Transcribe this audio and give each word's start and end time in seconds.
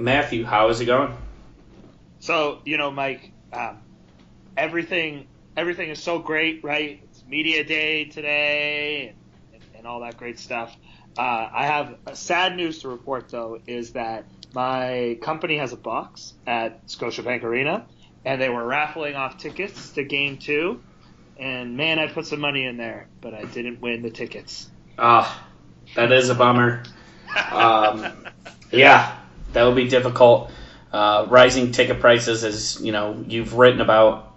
Matthew, 0.00 0.44
how 0.44 0.68
is 0.70 0.80
it 0.80 0.86
going? 0.86 1.14
So 2.20 2.60
you 2.64 2.78
know, 2.78 2.90
Mike, 2.90 3.30
um, 3.52 3.78
everything 4.56 5.26
everything 5.56 5.90
is 5.90 6.02
so 6.02 6.18
great, 6.18 6.64
right? 6.64 7.00
It's 7.02 7.22
media 7.26 7.64
day 7.64 8.06
today, 8.06 9.14
and, 9.52 9.62
and 9.76 9.86
all 9.86 10.00
that 10.00 10.16
great 10.16 10.38
stuff. 10.38 10.74
Uh, 11.18 11.48
I 11.52 11.66
have 11.66 11.96
sad 12.14 12.56
news 12.56 12.80
to 12.80 12.88
report 12.88 13.28
though, 13.30 13.58
is 13.66 13.92
that 13.92 14.24
my 14.54 15.18
company 15.22 15.58
has 15.58 15.72
a 15.74 15.76
box 15.76 16.32
at 16.46 16.86
Scotiabank 16.86 17.42
Arena, 17.42 17.86
and 18.24 18.40
they 18.40 18.48
were 18.48 18.64
raffling 18.64 19.16
off 19.16 19.36
tickets 19.36 19.92
to 19.92 20.04
Game 20.04 20.38
Two, 20.38 20.80
and 21.36 21.76
man, 21.76 21.98
I 21.98 22.06
put 22.06 22.26
some 22.26 22.40
money 22.40 22.64
in 22.64 22.78
there, 22.78 23.08
but 23.20 23.34
I 23.34 23.44
didn't 23.44 23.82
win 23.82 24.00
the 24.00 24.10
tickets. 24.10 24.70
Ah, 24.98 25.46
that 25.94 26.10
is 26.10 26.30
a 26.30 26.34
bummer. 26.34 26.84
Um, 27.52 28.26
yeah, 28.72 29.19
that 29.52 29.64
would 29.64 29.76
be 29.76 29.88
difficult. 29.88 30.50
Uh, 30.92 31.26
rising 31.28 31.70
ticket 31.72 32.00
prices, 32.00 32.42
as 32.42 32.80
you 32.80 32.92
know, 32.92 33.24
you've 33.28 33.54
written 33.54 33.80
about, 33.80 34.34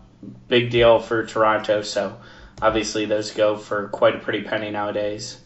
big 0.47 0.69
deal 0.69 0.99
for 0.99 1.25
Toronto. 1.25 1.81
So 1.81 2.17
obviously, 2.61 3.05
those 3.05 3.31
go 3.31 3.57
for 3.57 3.87
quite 3.89 4.15
a 4.15 4.19
pretty 4.19 4.43
penny 4.43 4.69
nowadays. 4.69 5.39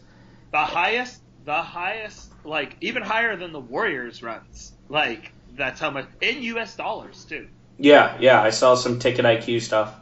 The 0.52 0.58
highest, 0.58 1.20
the 1.44 1.62
highest, 1.62 2.30
like 2.44 2.76
even 2.80 3.02
higher 3.02 3.36
than 3.36 3.52
the 3.52 3.60
Warriors 3.60 4.22
runs. 4.22 4.72
Like 4.88 5.32
that's 5.56 5.80
how 5.80 5.90
much 5.90 6.06
in 6.20 6.42
U.S. 6.42 6.76
dollars 6.76 7.24
too. 7.24 7.48
Yeah, 7.78 8.16
yeah, 8.20 8.42
I 8.42 8.50
saw 8.50 8.74
some 8.74 8.98
Ticket 8.98 9.24
IQ 9.24 9.62
stuff. 9.62 9.94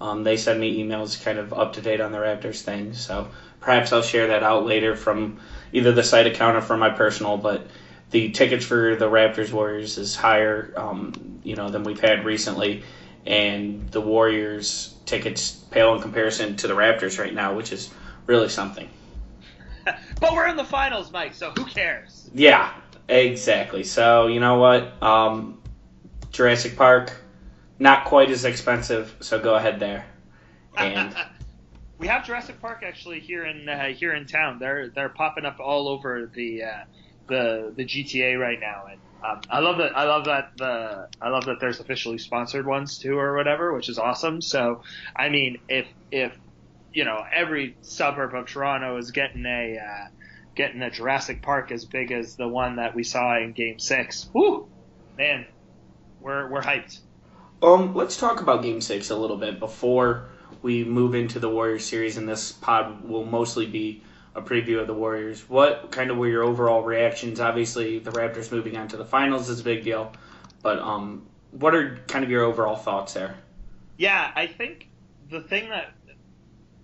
Um, 0.00 0.24
they 0.24 0.36
send 0.36 0.60
me 0.60 0.82
emails 0.82 1.22
kind 1.22 1.38
of 1.38 1.52
up 1.52 1.74
to 1.74 1.80
date 1.80 2.00
on 2.00 2.12
the 2.12 2.18
Raptors 2.18 2.62
thing, 2.62 2.92
so 2.92 3.28
perhaps 3.60 3.92
I'll 3.92 4.02
share 4.02 4.28
that 4.28 4.42
out 4.42 4.66
later 4.66 4.96
from 4.96 5.38
either 5.72 5.92
the 5.92 6.02
site 6.02 6.26
account 6.26 6.56
or 6.56 6.60
from 6.60 6.80
my 6.80 6.90
personal. 6.90 7.36
But 7.36 7.66
the 8.12 8.30
tickets 8.30 8.64
for 8.64 8.94
the 8.94 9.08
Raptors 9.08 9.52
Warriors 9.52 9.98
is 9.98 10.14
higher, 10.14 10.72
um, 10.76 11.40
you 11.42 11.56
know, 11.56 11.70
than 11.70 11.82
we've 11.82 11.98
had 11.98 12.24
recently, 12.24 12.84
and 13.26 13.88
the 13.90 14.00
Warriors 14.00 14.94
tickets 15.06 15.52
pale 15.70 15.94
in 15.94 16.02
comparison 16.02 16.54
to 16.56 16.68
the 16.68 16.74
Raptors 16.74 17.18
right 17.18 17.32
now, 17.32 17.54
which 17.54 17.72
is 17.72 17.90
really 18.26 18.50
something. 18.50 18.88
but 20.20 20.32
we're 20.34 20.46
in 20.46 20.56
the 20.56 20.64
finals, 20.64 21.10
Mike. 21.10 21.34
So 21.34 21.50
who 21.52 21.64
cares? 21.64 22.30
Yeah, 22.34 22.72
exactly. 23.08 23.82
So 23.82 24.26
you 24.26 24.40
know 24.40 24.58
what? 24.58 25.02
Um, 25.02 25.62
Jurassic 26.30 26.76
Park, 26.76 27.16
not 27.78 28.04
quite 28.04 28.30
as 28.30 28.44
expensive, 28.44 29.16
so 29.20 29.40
go 29.40 29.54
ahead 29.54 29.80
there. 29.80 30.04
And 30.76 31.16
we 31.98 32.08
have 32.08 32.26
Jurassic 32.26 32.60
Park 32.60 32.82
actually 32.86 33.20
here 33.20 33.46
in 33.46 33.70
uh, 33.70 33.86
here 33.88 34.12
in 34.12 34.26
town. 34.26 34.58
They're 34.58 34.90
they're 34.90 35.08
popping 35.08 35.46
up 35.46 35.60
all 35.60 35.88
over 35.88 36.30
the 36.34 36.64
uh, 36.64 36.84
the 37.28 37.72
the 37.76 37.84
GTA 37.84 38.38
right 38.38 38.58
now, 38.60 38.84
and 38.90 39.00
um, 39.24 39.40
I 39.48 39.60
love 39.60 39.78
that. 39.78 39.96
I 39.96 40.04
love 40.04 40.24
that 40.24 40.52
the 40.56 41.08
I 41.20 41.28
love 41.28 41.44
that 41.46 41.60
there's 41.60 41.80
officially 41.80 42.18
sponsored 42.18 42.66
ones 42.66 42.98
too, 42.98 43.18
or 43.18 43.36
whatever, 43.36 43.72
which 43.72 43.88
is 43.88 43.98
awesome. 43.98 44.40
So, 44.40 44.82
I 45.14 45.28
mean, 45.28 45.58
if 45.68 45.86
if 46.10 46.36
you 46.92 47.04
know 47.04 47.22
every 47.32 47.76
suburb 47.82 48.34
of 48.34 48.46
Toronto 48.46 48.96
is 48.96 49.12
getting 49.12 49.46
a 49.46 49.78
uh, 49.78 50.08
getting 50.54 50.82
a 50.82 50.90
Jurassic 50.90 51.42
Park 51.42 51.70
as 51.70 51.84
big 51.84 52.10
as 52.10 52.36
the 52.36 52.48
one 52.48 52.76
that 52.76 52.94
we 52.94 53.04
saw 53.04 53.36
in 53.38 53.52
Game 53.52 53.78
Six, 53.78 54.28
whoo, 54.34 54.68
man, 55.16 55.46
we're 56.20 56.50
we're 56.50 56.62
hyped. 56.62 56.98
Um, 57.62 57.94
let's 57.94 58.16
talk 58.16 58.40
about 58.40 58.62
Game 58.62 58.80
Six 58.80 59.10
a 59.10 59.16
little 59.16 59.36
bit 59.36 59.60
before 59.60 60.28
we 60.62 60.84
move 60.84 61.14
into 61.14 61.38
the 61.38 61.48
Warriors 61.48 61.84
series, 61.84 62.16
and 62.16 62.28
this 62.28 62.50
pod 62.50 63.04
will 63.08 63.24
mostly 63.24 63.66
be 63.66 64.02
a 64.34 64.42
preview 64.42 64.80
of 64.80 64.86
the 64.86 64.94
Warriors. 64.94 65.48
What 65.48 65.90
kind 65.90 66.10
of 66.10 66.16
were 66.16 66.28
your 66.28 66.42
overall 66.42 66.82
reactions? 66.82 67.40
Obviously, 67.40 67.98
the 67.98 68.10
Raptors 68.10 68.50
moving 68.50 68.76
on 68.76 68.88
to 68.88 68.96
the 68.96 69.04
finals 69.04 69.48
is 69.48 69.60
a 69.60 69.64
big 69.64 69.84
deal, 69.84 70.12
but 70.62 70.78
um, 70.78 71.26
what 71.50 71.74
are 71.74 71.98
kind 72.08 72.24
of 72.24 72.30
your 72.30 72.42
overall 72.42 72.76
thoughts 72.76 73.14
there? 73.14 73.36
Yeah, 73.98 74.32
I 74.34 74.46
think 74.46 74.88
the 75.30 75.40
thing 75.40 75.68
that 75.68 75.92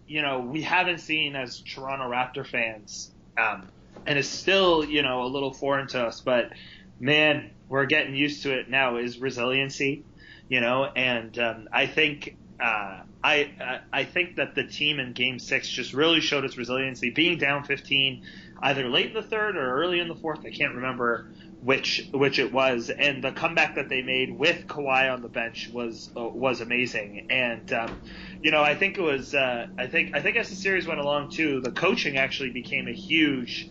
you 0.06 0.22
know 0.22 0.40
we 0.40 0.62
haven't 0.62 0.98
seen 0.98 1.36
as 1.36 1.60
Toronto 1.60 2.10
Raptor 2.10 2.46
fans, 2.46 3.10
um, 3.38 3.68
and 4.06 4.18
is 4.18 4.28
still 4.28 4.84
you 4.84 5.02
know 5.02 5.22
a 5.22 5.28
little 5.28 5.52
foreign 5.52 5.88
to 5.88 6.06
us, 6.06 6.20
but 6.20 6.52
man, 7.00 7.50
we're 7.68 7.86
getting 7.86 8.14
used 8.14 8.42
to 8.42 8.58
it 8.58 8.68
now. 8.68 8.98
Is 8.98 9.18
resiliency, 9.18 10.04
you 10.48 10.60
know, 10.60 10.84
and 10.84 11.38
um, 11.38 11.68
I 11.72 11.86
think 11.86 12.36
uh, 12.60 13.02
I 13.22 13.80
I 13.92 14.04
think 14.04 14.36
that 14.36 14.54
the 14.54 14.64
team 14.64 14.98
in 14.98 15.12
Game 15.12 15.38
Six 15.38 15.68
just 15.68 15.92
really 15.92 16.20
showed 16.20 16.44
its 16.44 16.56
resiliency, 16.56 17.10
being 17.10 17.38
down 17.38 17.64
15, 17.64 18.20
either 18.62 18.88
late 18.88 19.06
in 19.06 19.14
the 19.14 19.22
third 19.22 19.56
or 19.56 19.80
early 19.80 20.00
in 20.00 20.08
the 20.08 20.14
fourth. 20.16 20.40
I 20.44 20.50
can't 20.50 20.74
remember 20.74 21.26
which 21.60 22.08
which 22.12 22.38
it 22.38 22.52
was, 22.52 22.90
and 22.90 23.22
the 23.22 23.32
comeback 23.32 23.74
that 23.74 23.88
they 23.88 24.02
made 24.02 24.30
with 24.30 24.66
Kawhi 24.68 25.12
on 25.12 25.22
the 25.22 25.28
bench 25.28 25.68
was 25.72 26.10
uh, 26.16 26.28
was 26.28 26.60
amazing. 26.60 27.22
And 27.28 27.72
um, 27.72 28.00
you 28.42 28.50
know, 28.50 28.62
I 28.62 28.74
think 28.74 28.98
it 28.98 29.02
was 29.02 29.34
uh, 29.34 29.66
I 29.76 29.86
think 29.86 30.10
I 30.14 30.20
think 30.20 30.36
as 30.36 30.48
the 30.48 30.56
series 30.56 30.86
went 30.86 31.00
along 31.00 31.30
too, 31.30 31.60
the 31.60 31.72
coaching 31.72 32.16
actually 32.16 32.50
became 32.50 32.88
a 32.88 32.92
huge 32.92 33.70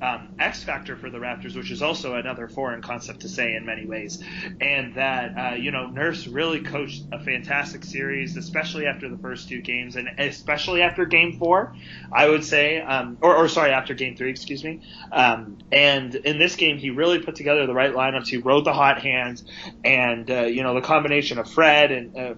um, 0.00 0.28
X 0.38 0.62
factor 0.62 0.96
for 0.96 1.10
the 1.10 1.18
Raptors, 1.18 1.56
which 1.56 1.70
is 1.70 1.82
also 1.82 2.14
another 2.14 2.48
foreign 2.48 2.82
concept 2.82 3.20
to 3.20 3.28
say 3.28 3.54
in 3.54 3.64
many 3.64 3.86
ways, 3.86 4.22
and 4.60 4.94
that 4.94 5.38
uh, 5.38 5.54
you 5.54 5.70
know 5.70 5.86
Nurse 5.86 6.26
really 6.26 6.60
coached 6.60 7.04
a 7.12 7.22
fantastic 7.22 7.84
series, 7.84 8.36
especially 8.36 8.86
after 8.86 9.08
the 9.08 9.16
first 9.18 9.48
two 9.48 9.60
games, 9.60 9.96
and 9.96 10.08
especially 10.18 10.82
after 10.82 11.06
Game 11.06 11.38
Four, 11.38 11.74
I 12.12 12.28
would 12.28 12.44
say, 12.44 12.80
um, 12.80 13.18
or, 13.20 13.36
or, 13.36 13.48
sorry, 13.48 13.70
after 13.70 13.94
Game 13.94 14.16
Three, 14.16 14.30
excuse 14.30 14.62
me. 14.62 14.82
Um, 15.10 15.58
and 15.72 16.14
in 16.14 16.38
this 16.38 16.56
game, 16.56 16.78
he 16.78 16.90
really 16.90 17.20
put 17.20 17.36
together 17.36 17.66
the 17.66 17.74
right 17.74 17.92
lineups. 17.92 18.28
He 18.28 18.36
rode 18.36 18.64
the 18.64 18.74
hot 18.74 19.00
hand, 19.00 19.42
and 19.84 20.30
uh, 20.30 20.42
you 20.42 20.62
know 20.62 20.74
the 20.74 20.82
combination 20.82 21.38
of 21.38 21.50
Fred 21.50 21.90
and 21.90 22.16
uh, 22.16 22.34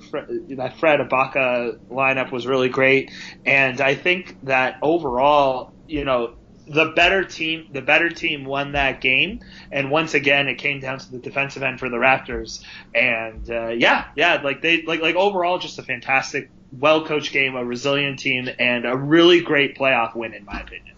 that 0.56 0.78
Fred 0.78 1.00
Ibaka 1.00 1.78
lineup 1.90 2.30
was 2.30 2.46
really 2.46 2.68
great, 2.68 3.10
and 3.44 3.80
I 3.80 3.94
think 3.94 4.44
that 4.44 4.78
overall, 4.82 5.72
you 5.86 6.04
know 6.04 6.37
the 6.68 6.86
better 6.86 7.24
team 7.24 7.68
the 7.72 7.80
better 7.80 8.10
team 8.10 8.44
won 8.44 8.72
that 8.72 9.00
game. 9.00 9.40
And 9.72 9.90
once 9.90 10.14
again 10.14 10.48
it 10.48 10.56
came 10.56 10.80
down 10.80 10.98
to 10.98 11.10
the 11.10 11.18
defensive 11.18 11.62
end 11.62 11.78
for 11.80 11.88
the 11.88 11.96
Raptors. 11.96 12.62
And 12.94 13.50
uh, 13.50 13.68
yeah 13.68 14.06
yeah 14.14 14.40
like 14.42 14.62
they 14.62 14.82
like 14.82 15.00
like 15.00 15.16
overall 15.16 15.58
just 15.58 15.78
a 15.78 15.82
fantastic 15.82 16.50
well 16.78 17.06
coached 17.06 17.32
game 17.32 17.56
a 17.56 17.64
resilient 17.64 18.18
team 18.18 18.48
and 18.58 18.84
a 18.86 18.96
really 18.96 19.40
great 19.40 19.76
playoff 19.76 20.14
win 20.14 20.34
in 20.34 20.44
my 20.44 20.60
opinion. 20.60 20.94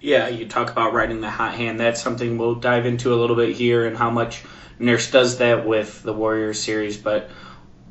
Yeah 0.00 0.28
you 0.28 0.46
talk 0.46 0.70
about 0.70 0.92
riding 0.92 1.20
the 1.20 1.30
hot 1.30 1.54
hand. 1.54 1.80
That's 1.80 2.02
something 2.02 2.36
we'll 2.36 2.56
dive 2.56 2.86
into 2.86 3.14
a 3.14 3.16
little 3.16 3.36
bit 3.36 3.56
here 3.56 3.86
and 3.86 3.96
how 3.96 4.10
much 4.10 4.44
Nurse 4.78 5.10
does 5.10 5.38
that 5.38 5.66
with 5.66 6.02
the 6.02 6.12
Warriors 6.12 6.60
series. 6.60 6.98
But 6.98 7.30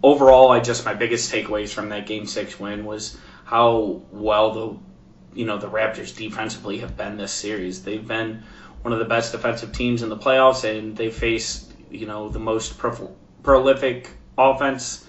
overall 0.04 0.52
I 0.52 0.60
just 0.60 0.86
my 0.86 0.94
biggest 0.94 1.34
takeaways 1.34 1.74
from 1.74 1.90
that 1.90 2.06
game 2.06 2.28
6 2.28 2.60
win 2.60 2.86
was 2.86 3.18
how 3.46 4.04
well 4.12 4.52
the 4.52 4.93
you 5.36 5.46
know 5.46 5.58
the 5.58 5.70
Raptors 5.70 6.16
defensively 6.16 6.80
have 6.80 6.98
been 6.98 7.18
this 7.18 7.32
series. 7.32 7.84
They've 7.84 8.06
been 8.06 8.44
one 8.82 8.94
of 8.94 9.00
the 9.00 9.06
best 9.06 9.32
defensive 9.32 9.72
teams 9.72 10.04
in 10.04 10.10
the 10.10 10.18
playoffs, 10.18 10.64
and 10.64 10.96
they 10.96 11.10
face 11.10 11.68
you 11.90 12.06
know 12.06 12.30
the 12.30 12.40
most 12.40 12.78
pro- 12.78 13.16
prolific 13.44 14.12
offense, 14.38 15.06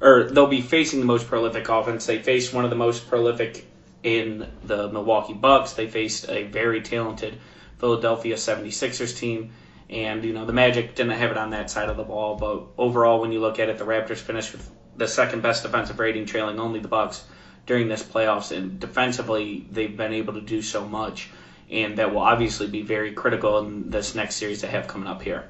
or 0.00 0.24
they'll 0.24 0.46
be 0.46 0.60
facing 0.60 1.00
the 1.00 1.06
most 1.06 1.26
prolific 1.26 1.68
offense. 1.68 2.06
They 2.06 2.18
faced 2.18 2.52
one 2.52 2.64
of 2.64 2.70
the 2.70 2.76
most 2.76 3.08
prolific 3.08 3.66
in 4.02 4.50
the 4.64 4.88
Milwaukee 4.88 5.34
Bucks. 5.34 5.72
They 5.72 5.88
faced 5.88 6.28
a 6.28 6.44
very 6.44 6.82
talented 6.82 7.38
Philadelphia 7.78 8.36
76ers 8.36 9.16
team. 9.16 9.52
And, 9.90 10.22
you 10.24 10.34
know, 10.34 10.44
the 10.44 10.52
Magic 10.52 10.94
didn't 10.94 11.12
have 11.12 11.30
it 11.30 11.38
on 11.38 11.50
that 11.50 11.70
side 11.70 11.88
of 11.88 11.96
the 11.96 12.04
ball. 12.04 12.36
But 12.36 12.64
overall, 12.76 13.20
when 13.20 13.32
you 13.32 13.40
look 13.40 13.58
at 13.58 13.68
it, 13.68 13.78
the 13.78 13.84
Raptors 13.84 14.18
finished 14.18 14.52
with 14.52 14.70
the 14.96 15.08
second 15.08 15.42
best 15.42 15.62
defensive 15.62 15.98
rating, 15.98 16.26
trailing 16.26 16.60
only 16.60 16.80
the 16.80 16.88
Bucks 16.88 17.24
during 17.68 17.86
this 17.86 18.02
playoffs, 18.02 18.50
and 18.50 18.80
defensively 18.80 19.64
they've 19.70 19.96
been 19.96 20.14
able 20.14 20.32
to 20.32 20.40
do 20.40 20.62
so 20.62 20.88
much, 20.88 21.28
and 21.70 21.98
that 21.98 22.12
will 22.12 22.22
obviously 22.22 22.66
be 22.66 22.82
very 22.82 23.12
critical 23.12 23.58
in 23.58 23.90
this 23.90 24.14
next 24.14 24.36
series 24.36 24.62
they 24.62 24.68
have 24.68 24.88
coming 24.88 25.06
up 25.06 25.22
here. 25.22 25.48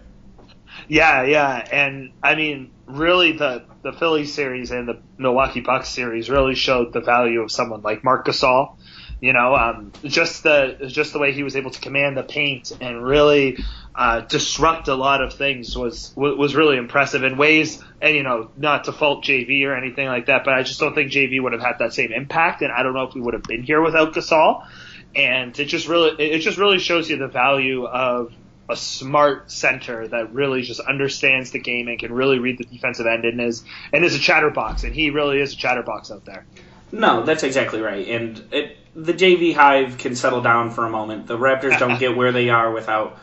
Yeah, 0.88 1.22
yeah, 1.22 1.66
and 1.72 2.12
I 2.22 2.34
mean, 2.34 2.72
really, 2.86 3.32
the 3.32 3.64
the 3.82 3.92
Philly 3.92 4.26
series 4.26 4.70
and 4.72 4.88
the 4.88 5.00
Milwaukee 5.16 5.60
Bucks 5.60 5.88
series 5.88 6.28
really 6.28 6.56
showed 6.56 6.92
the 6.92 7.00
value 7.00 7.40
of 7.40 7.50
someone 7.50 7.82
like 7.82 8.04
Marc 8.04 8.26
Gasol. 8.26 8.76
You 9.20 9.32
know, 9.32 9.54
um, 9.54 9.92
just 10.04 10.42
the 10.42 10.86
just 10.88 11.12
the 11.12 11.18
way 11.18 11.32
he 11.32 11.42
was 11.44 11.56
able 11.56 11.70
to 11.70 11.80
command 11.80 12.16
the 12.16 12.22
paint 12.24 12.72
and 12.80 13.02
really 13.02 13.58
uh, 13.94 14.20
disrupt 14.20 14.88
a 14.88 14.94
lot 14.94 15.22
of 15.22 15.34
things 15.34 15.76
was 15.76 16.12
was 16.16 16.54
really 16.54 16.76
impressive 16.76 17.24
in 17.24 17.36
ways. 17.36 17.82
And 18.00 18.14
you 18.14 18.22
know, 18.22 18.50
not 18.56 18.84
to 18.84 18.92
fault 18.92 19.24
JV 19.24 19.64
or 19.66 19.74
anything 19.74 20.06
like 20.06 20.26
that, 20.26 20.44
but 20.44 20.54
I 20.54 20.62
just 20.62 20.80
don't 20.80 20.94
think 20.94 21.10
JV 21.10 21.42
would 21.42 21.52
have 21.52 21.62
had 21.62 21.78
that 21.80 21.92
same 21.92 22.12
impact. 22.12 22.62
And 22.62 22.72
I 22.72 22.82
don't 22.82 22.94
know 22.94 23.04
if 23.04 23.14
we 23.14 23.20
would 23.20 23.34
have 23.34 23.42
been 23.42 23.62
here 23.62 23.82
without 23.82 24.14
Gasol. 24.14 24.66
And 25.16 25.58
it 25.58 25.64
just 25.64 25.88
really 25.88 26.10
it 26.22 26.40
just 26.40 26.58
really 26.58 26.78
shows 26.78 27.10
you 27.10 27.16
the 27.16 27.28
value 27.28 27.84
of 27.86 28.32
a 28.68 28.76
smart 28.76 29.50
center 29.50 30.06
that 30.08 30.34
really 30.34 30.62
just 30.62 30.80
understands 30.80 31.50
the 31.52 31.58
game 31.58 31.88
and 31.88 31.98
can 31.98 32.12
really 32.12 32.38
read 32.38 32.58
the 32.58 32.64
defensive 32.64 33.06
end 33.06 33.24
and 33.24 33.40
is 33.40 33.64
and 33.92 34.04
is 34.04 34.14
a 34.14 34.18
chatterbox. 34.18 34.84
And 34.84 34.94
he 34.94 35.10
really 35.10 35.40
is 35.40 35.54
a 35.54 35.56
chatterbox 35.56 36.10
out 36.10 36.24
there. 36.24 36.46
No, 36.92 37.24
that's 37.24 37.42
exactly 37.42 37.80
right. 37.80 38.06
And 38.08 38.42
it, 38.52 38.76
the 38.94 39.12
JV 39.12 39.54
hive 39.54 39.98
can 39.98 40.16
settle 40.16 40.40
down 40.40 40.70
for 40.70 40.86
a 40.86 40.90
moment. 40.90 41.26
The 41.26 41.38
Raptors 41.38 41.78
don't 41.78 41.98
get 42.00 42.16
where 42.16 42.32
they 42.32 42.50
are 42.50 42.70
without 42.70 43.18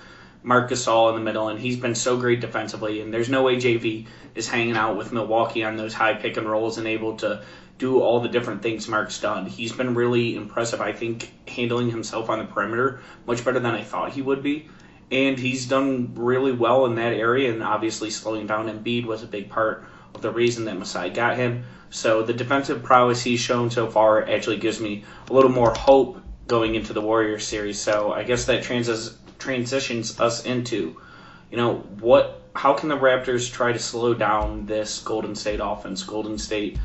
Marc 0.45 0.69
Gasol 0.69 1.09
in 1.09 1.15
the 1.15 1.21
middle, 1.21 1.49
and 1.49 1.59
he's 1.59 1.75
been 1.75 1.95
so 1.95 2.17
great 2.17 2.39
defensively. 2.39 3.01
And 3.01 3.11
there's 3.11 3.29
no 3.29 3.41
way 3.41 3.55
JV 3.55 4.05
is 4.35 4.47
hanging 4.47 4.77
out 4.77 4.95
with 4.95 5.11
Milwaukee 5.11 5.63
on 5.63 5.75
those 5.75 5.93
high 5.93 6.13
pick 6.13 6.37
and 6.37 6.47
rolls 6.47 6.77
and 6.77 6.87
able 6.87 7.17
to 7.17 7.43
do 7.79 7.99
all 7.99 8.19
the 8.19 8.29
different 8.29 8.61
things 8.61 8.87
Mark's 8.87 9.19
done. 9.19 9.47
He's 9.47 9.73
been 9.73 9.95
really 9.95 10.35
impressive, 10.35 10.81
I 10.81 10.93
think, 10.93 11.33
handling 11.49 11.89
himself 11.89 12.29
on 12.29 12.37
the 12.37 12.45
perimeter 12.45 13.01
much 13.25 13.43
better 13.43 13.59
than 13.59 13.73
I 13.73 13.83
thought 13.83 14.13
he 14.13 14.21
would 14.21 14.43
be. 14.43 14.69
And 15.11 15.37
he's 15.37 15.65
done 15.65 16.13
really 16.15 16.51
well 16.51 16.85
in 16.85 16.95
that 16.95 17.13
area, 17.13 17.51
and 17.51 17.63
obviously 17.63 18.11
slowing 18.11 18.45
down 18.45 18.69
Embiid 18.69 19.05
was 19.05 19.23
a 19.23 19.27
big 19.27 19.49
part 19.49 19.85
of 20.13 20.21
the 20.21 20.31
reason 20.31 20.65
that 20.65 20.77
Masai 20.77 21.09
got 21.09 21.37
him. 21.37 21.63
So 21.89 22.21
the 22.21 22.33
defensive 22.33 22.83
prowess 22.83 23.23
he's 23.23 23.39
shown 23.39 23.71
so 23.71 23.89
far 23.89 24.27
actually 24.29 24.57
gives 24.57 24.79
me 24.79 25.03
a 25.27 25.33
little 25.33 25.51
more 25.51 25.73
hope 25.73 26.21
going 26.47 26.75
into 26.75 26.93
the 26.93 27.01
Warriors 27.01 27.47
series. 27.47 27.79
So 27.79 28.13
I 28.13 28.23
guess 28.23 28.45
that 28.45 28.63
trans- 28.63 29.17
transitions 29.39 30.19
us 30.19 30.45
into, 30.45 30.99
you 31.51 31.57
know, 31.57 31.75
what? 31.99 32.41
How 32.55 32.73
can 32.73 32.87
the 32.89 32.97
Raptors 32.97 33.51
try 33.51 33.73
to 33.73 33.79
slow 33.79 34.13
down 34.13 34.65
this 34.65 34.99
Golden 34.99 35.35
State 35.35 35.59
offense? 35.61 36.03
Golden 36.03 36.37
State 36.37 36.79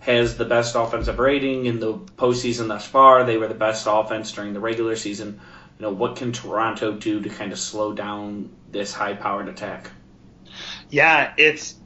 has 0.00 0.36
the 0.38 0.46
best 0.46 0.74
offensive 0.76 1.18
rating 1.18 1.66
in 1.66 1.78
the 1.78 1.94
postseason 1.94 2.68
thus 2.68 2.86
far. 2.86 3.24
They 3.24 3.36
were 3.36 3.48
the 3.48 3.54
best 3.54 3.86
offense 3.88 4.32
during 4.32 4.54
the 4.54 4.60
regular 4.60 4.96
season. 4.96 5.38
You 5.78 5.82
know, 5.86 5.92
what 5.92 6.16
can 6.16 6.32
Toronto 6.32 6.92
do 6.92 7.20
to 7.20 7.28
kind 7.28 7.52
of 7.52 7.58
slow 7.58 7.92
down 7.92 8.50
this 8.70 8.94
high-powered 8.94 9.48
attack? 9.48 9.90
Yeah, 10.88 11.34
it's 11.36 11.76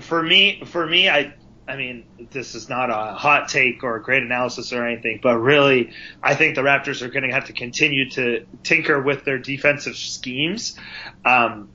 for 0.00 0.22
me. 0.22 0.62
For 0.64 0.86
me, 0.86 1.08
I 1.08 1.34
I 1.70 1.76
mean, 1.76 2.04
this 2.30 2.54
is 2.56 2.68
not 2.68 2.90
a 2.90 3.14
hot 3.14 3.48
take 3.48 3.84
or 3.84 3.96
a 3.96 4.02
great 4.02 4.24
analysis 4.24 4.72
or 4.72 4.84
anything, 4.84 5.20
but 5.22 5.38
really, 5.38 5.92
I 6.20 6.34
think 6.34 6.56
the 6.56 6.62
Raptors 6.62 7.00
are 7.02 7.08
going 7.08 7.22
to 7.22 7.32
have 7.32 7.46
to 7.46 7.52
continue 7.52 8.10
to 8.10 8.44
tinker 8.64 9.00
with 9.00 9.24
their 9.24 9.38
defensive 9.38 9.96
schemes. 9.96 10.76
Um, 11.24 11.68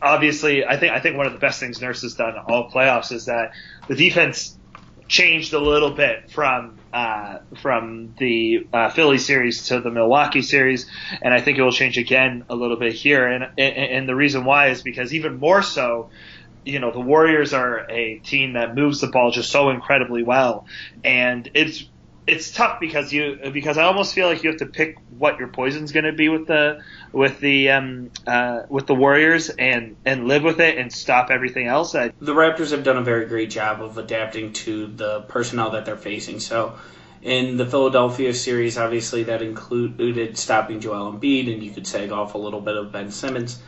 obviously, 0.00 0.64
I 0.64 0.76
think 0.76 0.92
I 0.92 1.00
think 1.00 1.16
one 1.16 1.26
of 1.26 1.32
the 1.32 1.40
best 1.40 1.58
things 1.58 1.80
Nurse 1.80 2.02
has 2.02 2.14
done 2.14 2.36
all 2.38 2.70
playoffs 2.70 3.10
is 3.10 3.26
that 3.26 3.52
the 3.88 3.96
defense 3.96 4.56
changed 5.08 5.52
a 5.52 5.58
little 5.58 5.90
bit 5.90 6.30
from 6.30 6.78
uh, 6.92 7.38
from 7.60 8.14
the 8.18 8.68
uh, 8.72 8.90
Philly 8.90 9.18
series 9.18 9.66
to 9.66 9.80
the 9.80 9.90
Milwaukee 9.90 10.42
series, 10.42 10.86
and 11.20 11.34
I 11.34 11.40
think 11.40 11.58
it 11.58 11.62
will 11.62 11.72
change 11.72 11.98
again 11.98 12.44
a 12.48 12.54
little 12.54 12.76
bit 12.76 12.92
here. 12.92 13.26
And, 13.26 13.44
and 13.58 13.76
and 13.76 14.08
the 14.08 14.14
reason 14.14 14.44
why 14.44 14.68
is 14.68 14.82
because 14.82 15.12
even 15.12 15.38
more 15.38 15.62
so, 15.62 16.10
you 16.64 16.78
know, 16.78 16.90
the 16.90 17.00
Warriors 17.00 17.52
are 17.52 17.90
a 17.90 18.18
team 18.18 18.54
that 18.54 18.74
moves 18.74 19.00
the 19.00 19.08
ball 19.08 19.30
just 19.30 19.50
so 19.50 19.70
incredibly 19.70 20.22
well, 20.22 20.66
and 21.04 21.50
it's 21.54 21.84
it's 22.26 22.52
tough 22.52 22.78
because 22.80 23.12
you 23.12 23.38
because 23.52 23.78
I 23.78 23.84
almost 23.84 24.14
feel 24.14 24.28
like 24.28 24.42
you 24.42 24.50
have 24.50 24.60
to 24.60 24.66
pick 24.66 24.98
what 25.18 25.38
your 25.38 25.48
poison's 25.48 25.92
going 25.92 26.04
to 26.04 26.12
be 26.12 26.28
with 26.28 26.46
the 26.46 26.82
with 27.12 27.40
the 27.40 27.70
um, 27.70 28.10
uh, 28.26 28.62
with 28.68 28.86
the 28.86 28.94
Warriors 28.94 29.48
and 29.48 29.96
and 30.04 30.28
live 30.28 30.42
with 30.42 30.60
it 30.60 30.78
and 30.78 30.92
stop 30.92 31.30
everything 31.30 31.66
else. 31.66 31.94
I, 31.94 32.12
the 32.20 32.34
Raptors 32.34 32.70
have 32.70 32.84
done 32.84 32.98
a 32.98 33.02
very 33.02 33.26
great 33.26 33.50
job 33.50 33.82
of 33.82 33.98
adapting 33.98 34.52
to 34.52 34.86
the 34.86 35.22
personnel 35.22 35.70
that 35.70 35.84
they're 35.84 35.96
facing. 35.96 36.40
So. 36.40 36.78
In 37.22 37.58
the 37.58 37.66
Philadelphia 37.66 38.32
series, 38.32 38.78
obviously 38.78 39.24
that 39.24 39.42
included 39.42 40.38
stopping 40.38 40.80
Joel 40.80 41.12
Embiid, 41.12 41.52
and 41.52 41.62
you 41.62 41.70
could 41.70 41.86
sag 41.86 42.12
off 42.12 42.32
a 42.34 42.38
little 42.38 42.62
bit 42.62 42.78
of 42.78 42.92
Ben 42.92 43.10
Simmons, 43.10 43.60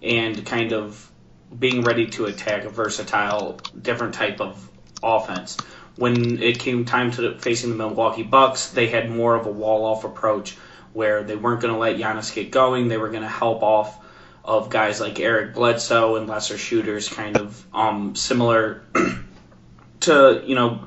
and 0.00 0.46
kind 0.46 0.72
of 0.72 1.10
being 1.58 1.82
ready 1.82 2.06
to 2.06 2.26
attack 2.26 2.64
a 2.64 2.70
versatile, 2.70 3.60
different 3.80 4.14
type 4.14 4.40
of 4.40 4.68
offense. 5.02 5.56
When 5.96 6.42
it 6.42 6.58
came 6.58 6.84
time 6.84 7.10
to 7.12 7.38
facing 7.38 7.70
the 7.70 7.76
Milwaukee 7.76 8.22
Bucks, 8.22 8.70
they 8.70 8.86
had 8.86 9.10
more 9.10 9.34
of 9.34 9.46
a 9.46 9.50
wall 9.50 9.84
off 9.84 10.04
approach 10.04 10.56
where 10.92 11.22
they 11.22 11.36
weren't 11.36 11.60
going 11.60 11.74
to 11.74 11.78
let 11.78 11.96
Giannis 11.96 12.34
get 12.34 12.50
going. 12.50 12.88
They 12.88 12.96
were 12.96 13.10
going 13.10 13.22
to 13.22 13.28
help 13.28 13.62
off 13.62 13.98
of 14.44 14.70
guys 14.70 15.00
like 15.00 15.20
Eric 15.20 15.54
Bledsoe 15.54 16.16
and 16.16 16.26
lesser 16.26 16.56
shooters, 16.56 17.08
kind 17.08 17.36
of 17.36 17.64
um, 17.74 18.16
similar 18.16 18.82
to 20.00 20.42
you 20.46 20.54
know 20.54 20.84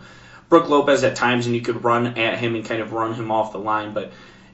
Brook 0.50 0.70
Lopez 0.70 1.04
at 1.04 1.16
times, 1.16 1.46
and 1.46 1.56
you 1.56 1.62
could 1.62 1.84
run 1.84 2.18
at 2.18 2.40
him 2.40 2.56
and 2.56 2.66
kind 2.66 2.82
of 2.82 2.94
run 2.94 3.14
him 3.14 3.32
off 3.32 3.52
the 3.52 3.60
line, 3.60 3.94
but 3.94 4.12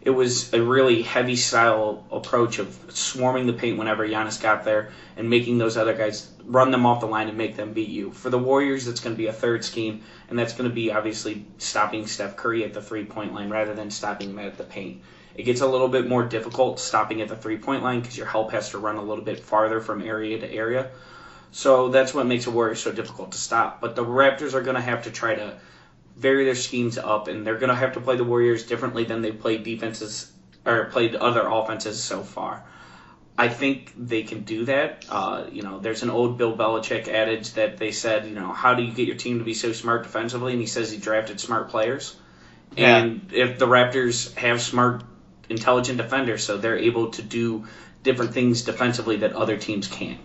it 0.09 0.15
was 0.15 0.51
a 0.53 0.59
really 0.59 1.03
heavy 1.03 1.35
style 1.35 2.03
approach 2.11 2.57
of 2.57 2.75
swarming 2.89 3.45
the 3.45 3.53
paint 3.53 3.77
whenever 3.77 4.07
Giannis 4.07 4.41
got 4.41 4.63
there 4.63 4.89
and 5.15 5.29
making 5.29 5.59
those 5.59 5.77
other 5.77 5.93
guys 5.93 6.31
run 6.45 6.71
them 6.71 6.87
off 6.87 7.01
the 7.01 7.05
line 7.05 7.27
and 7.27 7.37
make 7.37 7.55
them 7.55 7.73
beat 7.73 7.89
you. 7.89 8.09
For 8.09 8.31
the 8.31 8.39
Warriors, 8.39 8.87
it's 8.87 9.01
going 9.01 9.15
to 9.15 9.17
be 9.17 9.27
a 9.27 9.31
third 9.33 9.63
scheme, 9.63 10.01
and 10.27 10.39
that's 10.39 10.53
going 10.53 10.67
to 10.67 10.73
be 10.73 10.91
obviously 10.91 11.45
stopping 11.59 12.07
Steph 12.07 12.35
Curry 12.35 12.63
at 12.63 12.73
the 12.73 12.81
three 12.81 13.05
point 13.05 13.35
line 13.35 13.51
rather 13.51 13.75
than 13.75 13.91
stopping 13.91 14.31
him 14.31 14.39
at 14.39 14.57
the 14.57 14.63
paint. 14.63 15.03
It 15.35 15.43
gets 15.43 15.61
a 15.61 15.67
little 15.67 15.89
bit 15.89 16.07
more 16.07 16.23
difficult 16.23 16.79
stopping 16.79 17.21
at 17.21 17.27
the 17.27 17.35
three 17.35 17.59
point 17.59 17.83
line 17.83 17.99
because 17.99 18.17
your 18.17 18.25
help 18.25 18.51
has 18.51 18.71
to 18.71 18.79
run 18.79 18.95
a 18.95 19.03
little 19.03 19.23
bit 19.23 19.41
farther 19.41 19.79
from 19.79 20.01
area 20.01 20.39
to 20.39 20.51
area. 20.51 20.89
So 21.51 21.89
that's 21.89 22.15
what 22.15 22.25
makes 22.25 22.47
a 22.47 22.51
Warrior 22.51 22.73
so 22.73 22.91
difficult 22.91 23.33
to 23.33 23.37
stop. 23.37 23.79
But 23.79 23.95
the 23.95 24.03
Raptors 24.03 24.55
are 24.55 24.63
going 24.63 24.75
to 24.75 24.81
have 24.81 25.03
to 25.03 25.11
try 25.11 25.35
to 25.35 25.59
vary 26.19 26.45
their 26.45 26.55
schemes 26.55 26.97
up, 26.97 27.27
and 27.27 27.47
they're 27.47 27.57
going 27.57 27.69
to 27.69 27.75
have 27.75 27.93
to 27.93 28.01
play 28.01 28.17
the 28.17 28.23
Warriors 28.23 28.65
differently 28.65 29.05
than 29.05 29.21
they 29.21 29.31
played 29.31 29.63
defenses 29.63 30.31
or 30.65 30.85
played 30.85 31.15
other 31.15 31.47
offenses 31.47 32.03
so 32.03 32.21
far. 32.21 32.63
I 33.37 33.47
think 33.47 33.93
they 33.97 34.23
can 34.23 34.41
do 34.43 34.65
that. 34.65 35.05
Uh, 35.09 35.45
you 35.49 35.61
know, 35.61 35.79
there's 35.79 36.03
an 36.03 36.09
old 36.09 36.37
Bill 36.37 36.57
Belichick 36.57 37.07
adage 37.07 37.53
that 37.53 37.77
they 37.77 37.91
said, 37.91 38.27
you 38.27 38.35
know, 38.35 38.51
how 38.51 38.73
do 38.75 38.83
you 38.83 38.91
get 38.91 39.07
your 39.07 39.15
team 39.15 39.39
to 39.39 39.45
be 39.45 39.53
so 39.53 39.71
smart 39.71 40.03
defensively? 40.03 40.51
And 40.51 40.59
he 40.59 40.67
says 40.67 40.91
he 40.91 40.97
drafted 40.97 41.39
smart 41.39 41.69
players. 41.69 42.17
Yeah. 42.75 42.97
And 42.97 43.31
if 43.31 43.57
the 43.57 43.65
Raptors 43.65 44.35
have 44.35 44.61
smart, 44.61 45.03
intelligent 45.47 45.97
defenders, 45.97 46.43
so 46.43 46.57
they're 46.57 46.77
able 46.77 47.11
to 47.11 47.21
do 47.21 47.65
different 48.03 48.33
things 48.33 48.63
defensively 48.63 49.17
that 49.17 49.33
other 49.33 49.55
teams 49.55 49.87
can't. 49.87 50.19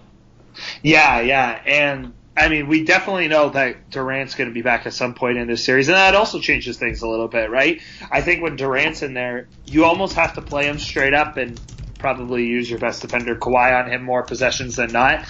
Yeah, 0.82 1.20
yeah, 1.20 1.60
and 1.66 2.14
I 2.36 2.48
mean, 2.48 2.66
we 2.66 2.84
definitely 2.84 3.28
know 3.28 3.50
that 3.50 3.90
Durant's 3.90 4.34
going 4.34 4.50
to 4.50 4.54
be 4.54 4.62
back 4.62 4.86
at 4.86 4.92
some 4.92 5.14
point 5.14 5.38
in 5.38 5.46
this 5.46 5.64
series, 5.64 5.88
and 5.88 5.96
that 5.96 6.14
also 6.14 6.40
changes 6.40 6.76
things 6.78 7.02
a 7.02 7.08
little 7.08 7.28
bit, 7.28 7.50
right? 7.50 7.80
I 8.10 8.22
think 8.22 8.42
when 8.42 8.56
Durant's 8.56 9.02
in 9.02 9.14
there, 9.14 9.46
you 9.66 9.84
almost 9.84 10.16
have 10.16 10.34
to 10.34 10.42
play 10.42 10.66
him 10.66 10.78
straight 10.78 11.14
up 11.14 11.36
and 11.36 11.60
probably 11.98 12.44
use 12.46 12.68
your 12.68 12.78
best 12.78 13.02
defender 13.02 13.36
Kawhi 13.36 13.82
on 13.82 13.90
him 13.90 14.02
more 14.02 14.24
possessions 14.24 14.76
than 14.76 14.92
not. 14.92 15.20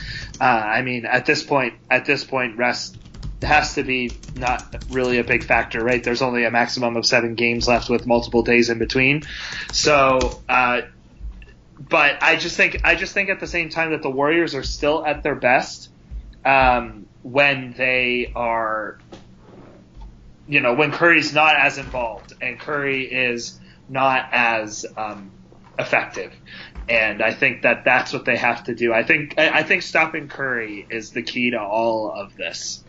Uh, 0.40 0.44
I 0.44 0.82
mean, 0.82 1.04
at 1.04 1.26
this 1.26 1.42
point, 1.42 1.74
at 1.90 2.06
this 2.06 2.24
point, 2.24 2.56
rest 2.56 2.96
has 3.42 3.74
to 3.74 3.82
be 3.82 4.10
not 4.36 4.82
really 4.90 5.18
a 5.18 5.24
big 5.24 5.44
factor, 5.44 5.84
right? 5.84 6.02
There's 6.02 6.22
only 6.22 6.44
a 6.44 6.50
maximum 6.50 6.96
of 6.96 7.04
seven 7.04 7.34
games 7.34 7.68
left 7.68 7.90
with 7.90 8.06
multiple 8.06 8.42
days 8.42 8.70
in 8.70 8.78
between, 8.78 9.22
so. 9.72 10.40
Uh, 10.48 10.82
but 11.76 12.22
I 12.22 12.36
just 12.36 12.56
think 12.56 12.80
I 12.84 12.94
just 12.94 13.12
think 13.12 13.28
at 13.28 13.40
the 13.40 13.46
same 13.46 13.68
time 13.68 13.90
that 13.90 14.02
the 14.02 14.10
Warriors 14.10 14.54
are 14.54 14.62
still 14.62 15.04
at 15.04 15.22
their 15.22 15.34
best 15.34 15.90
um, 16.44 17.06
when 17.22 17.74
they 17.76 18.32
are, 18.34 18.98
you 20.46 20.60
know, 20.60 20.74
when 20.74 20.92
Curry's 20.92 21.32
not 21.32 21.56
as 21.56 21.78
involved 21.78 22.34
and 22.40 22.58
Curry 22.58 23.04
is 23.04 23.58
not 23.88 24.28
as 24.32 24.86
um, 24.96 25.30
effective. 25.78 26.32
And 26.88 27.22
I 27.22 27.32
think 27.32 27.62
that 27.62 27.84
that's 27.84 28.12
what 28.12 28.26
they 28.26 28.36
have 28.36 28.64
to 28.64 28.74
do. 28.74 28.92
I 28.92 29.04
think 29.04 29.38
I 29.38 29.62
think 29.62 29.82
stopping 29.82 30.28
Curry 30.28 30.86
is 30.90 31.12
the 31.12 31.22
key 31.22 31.50
to 31.50 31.60
all 31.60 32.12
of 32.12 32.36
this. 32.36 32.84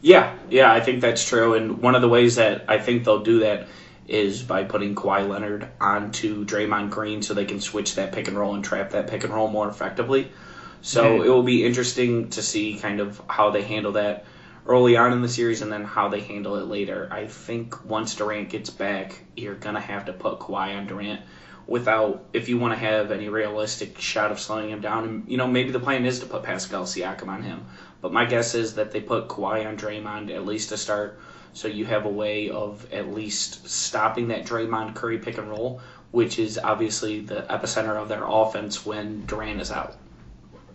Yeah, 0.00 0.36
yeah, 0.48 0.72
I 0.72 0.80
think 0.80 1.00
that's 1.00 1.28
true. 1.28 1.54
And 1.54 1.82
one 1.82 1.94
of 1.94 2.00
the 2.00 2.08
ways 2.08 2.36
that 2.36 2.64
I 2.68 2.78
think 2.78 3.04
they'll 3.04 3.24
do 3.24 3.40
that 3.40 3.66
is 4.06 4.42
by 4.42 4.64
putting 4.64 4.94
Kawhi 4.94 5.28
Leonard 5.28 5.68
onto 5.80 6.44
Draymond 6.44 6.90
Green 6.90 7.22
so 7.22 7.34
they 7.34 7.44
can 7.44 7.60
switch 7.60 7.96
that 7.96 8.12
pick 8.12 8.28
and 8.28 8.36
roll 8.36 8.54
and 8.54 8.64
trap 8.64 8.90
that 8.90 9.08
pick 9.08 9.24
and 9.24 9.32
roll 9.32 9.48
more 9.48 9.68
effectively. 9.68 10.32
So 10.82 11.04
mm-hmm. 11.04 11.24
it 11.24 11.28
will 11.28 11.42
be 11.42 11.64
interesting 11.64 12.30
to 12.30 12.42
see 12.42 12.78
kind 12.78 13.00
of 13.00 13.20
how 13.28 13.50
they 13.50 13.62
handle 13.62 13.92
that 13.92 14.24
early 14.66 14.96
on 14.96 15.12
in 15.12 15.22
the 15.22 15.28
series 15.28 15.62
and 15.62 15.72
then 15.72 15.84
how 15.84 16.08
they 16.08 16.20
handle 16.20 16.56
it 16.56 16.66
later. 16.66 17.08
I 17.10 17.26
think 17.26 17.84
once 17.84 18.14
Durant 18.14 18.50
gets 18.50 18.70
back, 18.70 19.24
you're 19.36 19.54
going 19.54 19.74
to 19.74 19.80
have 19.80 20.06
to 20.06 20.12
put 20.12 20.38
Kawhi 20.38 20.76
on 20.76 20.86
Durant 20.86 21.20
without, 21.66 22.24
if 22.32 22.48
you 22.48 22.58
want 22.58 22.72
to 22.72 22.78
have 22.78 23.10
any 23.10 23.28
realistic 23.28 23.98
shot 23.98 24.32
of 24.32 24.40
slowing 24.40 24.70
him 24.70 24.80
down. 24.80 25.04
And, 25.04 25.28
you 25.28 25.36
know, 25.36 25.46
maybe 25.46 25.70
the 25.70 25.80
plan 25.80 26.04
is 26.04 26.20
to 26.20 26.26
put 26.26 26.42
Pascal 26.42 26.84
Siakam 26.84 27.28
on 27.28 27.42
him. 27.42 27.64
But 28.00 28.12
my 28.12 28.24
guess 28.24 28.54
is 28.54 28.74
that 28.74 28.92
they 28.92 29.00
put 29.00 29.28
Kawhi 29.28 29.66
on 29.66 29.76
Draymond 29.76 30.30
at 30.34 30.46
least 30.46 30.70
to 30.70 30.76
start 30.76 31.18
so 31.52 31.68
you 31.68 31.84
have 31.84 32.06
a 32.06 32.10
way 32.10 32.48
of 32.48 32.86
at 32.92 33.12
least 33.12 33.68
stopping 33.68 34.28
that 34.28 34.46
Draymond 34.46 34.94
Curry 34.94 35.18
pick 35.18 35.36
and 35.36 35.50
roll, 35.50 35.80
which 36.10 36.38
is 36.38 36.58
obviously 36.58 37.20
the 37.20 37.42
epicenter 37.50 37.96
of 37.96 38.08
their 38.08 38.24
offense 38.24 38.86
when 38.86 39.26
Durant 39.26 39.60
is 39.60 39.70
out. 39.70 39.96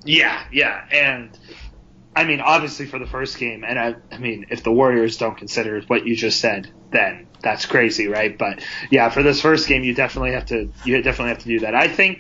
Yeah, 0.05 0.43
yeah, 0.51 0.85
and 0.91 1.37
I 2.15 2.23
mean, 2.23 2.39
obviously 2.39 2.85
for 2.85 2.99
the 2.99 3.07
first 3.07 3.37
game, 3.37 3.63
and 3.67 3.77
I, 3.77 3.95
I 4.11 4.19
mean, 4.19 4.45
if 4.49 4.63
the 4.63 4.71
Warriors 4.71 5.17
don't 5.17 5.37
consider 5.37 5.81
what 5.87 6.05
you 6.05 6.15
just 6.15 6.39
said, 6.39 6.71
then 6.91 7.27
that's 7.41 7.65
crazy, 7.65 8.07
right? 8.07 8.37
But 8.37 8.63
yeah, 8.89 9.09
for 9.09 9.23
this 9.23 9.41
first 9.41 9.67
game, 9.67 9.83
you 9.83 9.93
definitely 9.93 10.31
have 10.31 10.45
to, 10.47 10.71
you 10.85 11.01
definitely 11.01 11.29
have 11.29 11.39
to 11.39 11.47
do 11.47 11.59
that. 11.61 11.75
I 11.75 11.87
think, 11.87 12.19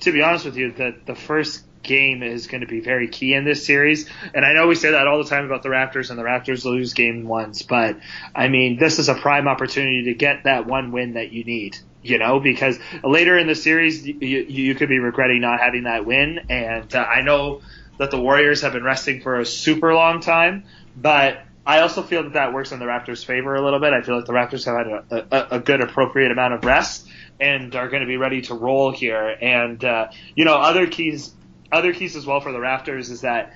to 0.00 0.12
be 0.12 0.22
honest 0.22 0.46
with 0.46 0.56
you, 0.56 0.72
that 0.72 1.06
the 1.06 1.14
first 1.14 1.65
game 1.86 2.22
is 2.22 2.46
going 2.46 2.60
to 2.60 2.66
be 2.66 2.80
very 2.80 3.08
key 3.08 3.34
in 3.34 3.44
this 3.44 3.64
series. 3.64 4.08
And 4.34 4.44
I 4.44 4.52
know 4.52 4.66
we 4.66 4.74
say 4.74 4.90
that 4.90 5.06
all 5.06 5.22
the 5.22 5.28
time 5.30 5.44
about 5.44 5.62
the 5.62 5.68
Raptors 5.68 6.10
and 6.10 6.18
the 6.18 6.22
Raptors 6.22 6.64
lose 6.64 6.92
game 6.92 7.26
ones, 7.26 7.62
but 7.62 7.98
I 8.34 8.48
mean, 8.48 8.78
this 8.78 8.98
is 8.98 9.08
a 9.08 9.14
prime 9.14 9.48
opportunity 9.48 10.04
to 10.04 10.14
get 10.14 10.44
that 10.44 10.66
one 10.66 10.92
win 10.92 11.14
that 11.14 11.32
you 11.32 11.44
need 11.44 11.78
you 12.02 12.18
know, 12.18 12.38
because 12.38 12.78
later 13.02 13.36
in 13.36 13.48
the 13.48 13.54
series 13.56 14.06
you, 14.06 14.14
you 14.20 14.74
could 14.76 14.88
be 14.88 15.00
regretting 15.00 15.40
not 15.40 15.58
having 15.58 15.84
that 15.84 16.06
win. 16.06 16.38
And 16.48 16.94
uh, 16.94 17.02
I 17.02 17.22
know 17.22 17.62
that 17.98 18.10
the 18.10 18.20
Warriors 18.20 18.62
have 18.62 18.72
been 18.72 18.84
resting 18.84 19.20
for 19.22 19.40
a 19.40 19.44
super 19.44 19.92
long 19.92 20.20
time, 20.20 20.64
but 20.96 21.42
I 21.66 21.80
also 21.80 22.02
feel 22.02 22.22
that 22.22 22.34
that 22.34 22.52
works 22.52 22.70
in 22.70 22.78
the 22.78 22.84
Raptors' 22.84 23.24
favor 23.24 23.56
a 23.56 23.62
little 23.62 23.80
bit. 23.80 23.92
I 23.92 24.02
feel 24.02 24.16
like 24.16 24.26
the 24.26 24.32
Raptors 24.32 24.64
have 24.66 24.76
had 24.76 25.30
a, 25.32 25.54
a, 25.54 25.56
a 25.56 25.60
good, 25.60 25.80
appropriate 25.80 26.30
amount 26.30 26.54
of 26.54 26.64
rest 26.64 27.08
and 27.40 27.74
are 27.74 27.88
going 27.88 28.02
to 28.02 28.06
be 28.06 28.16
ready 28.16 28.42
to 28.42 28.54
roll 28.54 28.92
here. 28.92 29.36
And 29.40 29.84
uh, 29.84 30.08
you 30.36 30.44
know, 30.44 30.54
other 30.54 30.86
keys, 30.86 31.34
other 31.76 31.92
keys 31.92 32.16
as 32.16 32.26
well 32.26 32.40
for 32.40 32.52
the 32.52 32.58
Raptors 32.58 33.10
is 33.10 33.20
that 33.20 33.54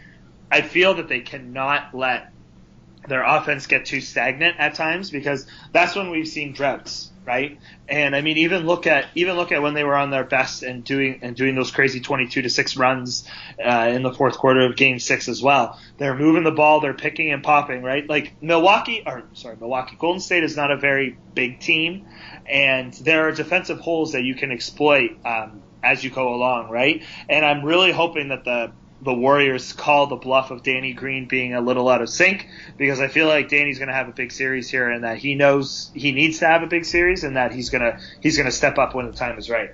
I 0.50 0.62
feel 0.62 0.94
that 0.94 1.08
they 1.08 1.20
cannot 1.20 1.94
let 1.94 2.32
their 3.08 3.22
offense 3.24 3.66
get 3.66 3.86
too 3.86 4.00
stagnant 4.00 4.56
at 4.58 4.74
times 4.74 5.10
because 5.10 5.46
that's 5.72 5.96
when 5.96 6.10
we've 6.10 6.28
seen 6.28 6.52
droughts, 6.52 7.10
right? 7.24 7.58
And 7.88 8.14
I 8.14 8.20
mean, 8.20 8.38
even 8.38 8.66
look 8.66 8.86
at 8.86 9.06
even 9.14 9.36
look 9.36 9.52
at 9.52 9.62
when 9.62 9.74
they 9.74 9.84
were 9.84 9.96
on 9.96 10.10
their 10.10 10.24
best 10.24 10.62
and 10.62 10.84
doing 10.84 11.20
and 11.22 11.34
doing 11.34 11.54
those 11.54 11.70
crazy 11.70 12.00
22 12.00 12.42
to 12.42 12.50
six 12.50 12.76
runs 12.76 13.26
uh, 13.62 13.90
in 13.92 14.02
the 14.02 14.12
fourth 14.12 14.36
quarter 14.36 14.60
of 14.60 14.76
Game 14.76 14.98
Six 14.98 15.28
as 15.28 15.42
well. 15.42 15.78
They're 15.98 16.16
moving 16.16 16.44
the 16.44 16.50
ball, 16.50 16.80
they're 16.80 16.94
picking 16.94 17.32
and 17.32 17.42
popping, 17.42 17.82
right? 17.82 18.08
Like 18.08 18.34
Milwaukee, 18.42 19.02
or 19.06 19.22
sorry, 19.32 19.56
Milwaukee, 19.56 19.96
Golden 19.98 20.20
State 20.20 20.44
is 20.44 20.56
not 20.56 20.70
a 20.70 20.76
very 20.76 21.16
big 21.34 21.60
team, 21.60 22.06
and 22.46 22.92
there 22.92 23.28
are 23.28 23.32
defensive 23.32 23.80
holes 23.80 24.12
that 24.12 24.22
you 24.22 24.34
can 24.34 24.52
exploit 24.52 25.16
um, 25.24 25.62
as 25.82 26.02
you 26.02 26.10
go 26.10 26.34
along, 26.34 26.70
right? 26.70 27.02
And 27.28 27.44
I'm 27.44 27.64
really 27.64 27.92
hoping 27.92 28.28
that 28.28 28.44
the 28.44 28.72
the 29.02 29.14
Warriors 29.14 29.72
call 29.72 30.08
the 30.08 30.16
bluff 30.16 30.50
of 30.50 30.62
Danny 30.62 30.92
Green 30.92 31.26
being 31.26 31.54
a 31.54 31.60
little 31.60 31.88
out 31.88 32.02
of 32.02 32.10
sync 32.10 32.46
because 32.76 33.00
I 33.00 33.08
feel 33.08 33.26
like 33.26 33.48
Danny's 33.48 33.78
going 33.78 33.88
to 33.88 33.94
have 33.94 34.08
a 34.08 34.12
big 34.12 34.30
series 34.30 34.68
here 34.68 34.90
and 34.90 35.04
that 35.04 35.16
he 35.16 35.34
knows 35.34 35.90
he 35.94 36.12
needs 36.12 36.40
to 36.40 36.46
have 36.46 36.62
a 36.62 36.66
big 36.66 36.84
series 36.84 37.24
and 37.24 37.36
that 37.36 37.52
he's 37.52 37.70
going 37.70 37.82
to 37.82 37.98
he's 38.20 38.36
going 38.36 38.46
to 38.46 38.52
step 38.52 38.78
up 38.78 38.94
when 38.94 39.06
the 39.06 39.12
time 39.12 39.38
is 39.38 39.48
right. 39.48 39.70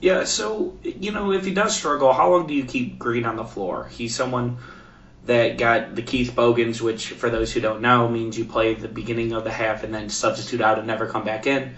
Yeah, 0.00 0.24
so 0.24 0.76
you 0.82 1.12
know 1.12 1.32
if 1.32 1.44
he 1.44 1.54
does 1.54 1.76
struggle, 1.76 2.12
how 2.12 2.30
long 2.30 2.46
do 2.46 2.54
you 2.54 2.64
keep 2.64 2.98
Green 2.98 3.24
on 3.24 3.36
the 3.36 3.44
floor? 3.44 3.88
He's 3.90 4.14
someone 4.14 4.58
that 5.26 5.58
got 5.58 5.94
the 5.94 6.02
Keith 6.02 6.34
Bogans, 6.34 6.80
which 6.82 7.08
for 7.08 7.30
those 7.30 7.52
who 7.52 7.60
don't 7.60 7.80
know 7.80 8.08
means 8.08 8.38
you 8.38 8.44
play 8.44 8.74
the 8.74 8.88
beginning 8.88 9.32
of 9.32 9.44
the 9.44 9.50
half 9.50 9.82
and 9.84 9.92
then 9.92 10.08
substitute 10.08 10.60
out 10.60 10.78
and 10.78 10.86
never 10.86 11.06
come 11.06 11.24
back 11.24 11.46
in. 11.46 11.74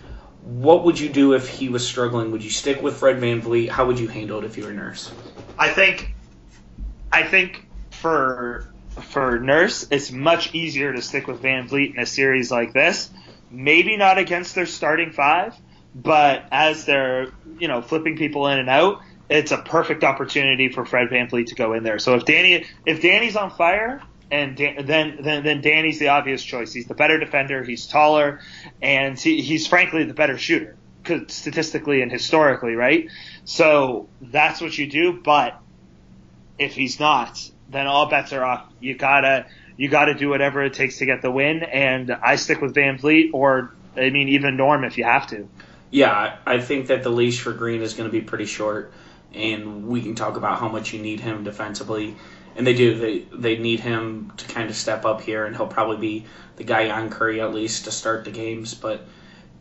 What 0.48 0.84
would 0.84 0.98
you 0.98 1.10
do 1.10 1.34
if 1.34 1.46
he 1.46 1.68
was 1.68 1.86
struggling? 1.86 2.32
Would 2.32 2.42
you 2.42 2.48
stick 2.48 2.80
with 2.80 2.96
Fred 2.96 3.18
Van 3.18 3.42
VanVleet? 3.42 3.68
How 3.68 3.84
would 3.84 4.00
you 4.00 4.08
handle 4.08 4.38
it 4.38 4.44
if 4.46 4.56
you 4.56 4.64
were 4.64 4.70
a 4.70 4.74
nurse? 4.74 5.12
I 5.58 5.68
think 5.68 6.14
I 7.12 7.22
think 7.24 7.66
for 7.90 8.66
for 9.02 9.38
Nurse, 9.38 9.86
it's 9.90 10.10
much 10.10 10.54
easier 10.54 10.92
to 10.92 11.02
stick 11.02 11.26
with 11.26 11.40
Van 11.40 11.68
VanVleet 11.68 11.94
in 11.94 12.00
a 12.00 12.06
series 12.06 12.50
like 12.50 12.72
this. 12.72 13.10
Maybe 13.50 13.98
not 13.98 14.16
against 14.16 14.54
their 14.54 14.64
starting 14.64 15.12
five, 15.12 15.54
but 15.94 16.46
as 16.50 16.86
they're 16.86 17.28
you 17.58 17.68
know 17.68 17.82
flipping 17.82 18.16
people 18.16 18.46
in 18.46 18.58
and 18.58 18.70
out, 18.70 19.02
it's 19.28 19.52
a 19.52 19.58
perfect 19.58 20.02
opportunity 20.02 20.70
for 20.70 20.86
Fred 20.86 21.08
VanVleet 21.10 21.48
to 21.48 21.56
go 21.56 21.74
in 21.74 21.82
there. 21.82 21.98
So 21.98 22.14
if 22.14 22.24
Danny 22.24 22.64
if 22.86 23.02
Danny's 23.02 23.36
on 23.36 23.50
fire, 23.50 24.00
and 24.30 24.56
Dan, 24.56 24.84
then 24.86 25.18
then 25.20 25.44
then 25.44 25.60
Danny's 25.60 25.98
the 25.98 26.08
obvious 26.08 26.42
choice. 26.42 26.72
He's 26.72 26.86
the 26.86 26.94
better 26.94 27.18
defender. 27.18 27.62
He's 27.62 27.86
taller, 27.86 28.40
and 28.82 29.18
he, 29.18 29.40
he's 29.42 29.66
frankly 29.66 30.04
the 30.04 30.14
better 30.14 30.36
shooter, 30.38 30.76
statistically 31.28 32.02
and 32.02 32.12
historically, 32.12 32.74
right? 32.74 33.08
So 33.44 34.08
that's 34.20 34.60
what 34.60 34.76
you 34.76 34.86
do. 34.86 35.12
But 35.12 35.60
if 36.58 36.74
he's 36.74 37.00
not, 37.00 37.50
then 37.70 37.86
all 37.86 38.08
bets 38.08 38.32
are 38.32 38.44
off. 38.44 38.66
You 38.80 38.96
gotta 38.96 39.46
you 39.76 39.88
gotta 39.88 40.14
do 40.14 40.28
whatever 40.28 40.62
it 40.62 40.74
takes 40.74 40.98
to 40.98 41.06
get 41.06 41.22
the 41.22 41.30
win. 41.30 41.62
And 41.62 42.10
I 42.10 42.36
stick 42.36 42.60
with 42.60 42.74
VanVleet, 42.74 43.30
or 43.32 43.72
I 43.96 44.10
mean 44.10 44.28
even 44.28 44.56
Norm 44.56 44.84
if 44.84 44.98
you 44.98 45.04
have 45.04 45.26
to. 45.28 45.48
Yeah, 45.90 46.36
I 46.44 46.58
think 46.60 46.88
that 46.88 47.02
the 47.02 47.08
leash 47.08 47.40
for 47.40 47.52
Green 47.52 47.80
is 47.80 47.94
going 47.94 48.08
to 48.08 48.12
be 48.12 48.20
pretty 48.20 48.44
short, 48.44 48.92
and 49.32 49.88
we 49.88 50.02
can 50.02 50.14
talk 50.14 50.36
about 50.36 50.58
how 50.58 50.68
much 50.68 50.92
you 50.92 51.00
need 51.00 51.20
him 51.20 51.44
defensively. 51.44 52.14
And 52.56 52.66
they 52.66 52.74
do. 52.74 52.98
They 52.98 53.18
they 53.32 53.56
need 53.56 53.80
him 53.80 54.32
to 54.36 54.46
kind 54.46 54.68
of 54.68 54.76
step 54.76 55.04
up 55.04 55.20
here, 55.20 55.46
and 55.46 55.56
he'll 55.56 55.66
probably 55.66 55.96
be 55.96 56.26
the 56.56 56.64
guy 56.64 56.90
on 56.90 57.10
Curry 57.10 57.40
at 57.40 57.54
least 57.54 57.84
to 57.84 57.92
start 57.92 58.24
the 58.24 58.30
games. 58.30 58.74
But 58.74 59.06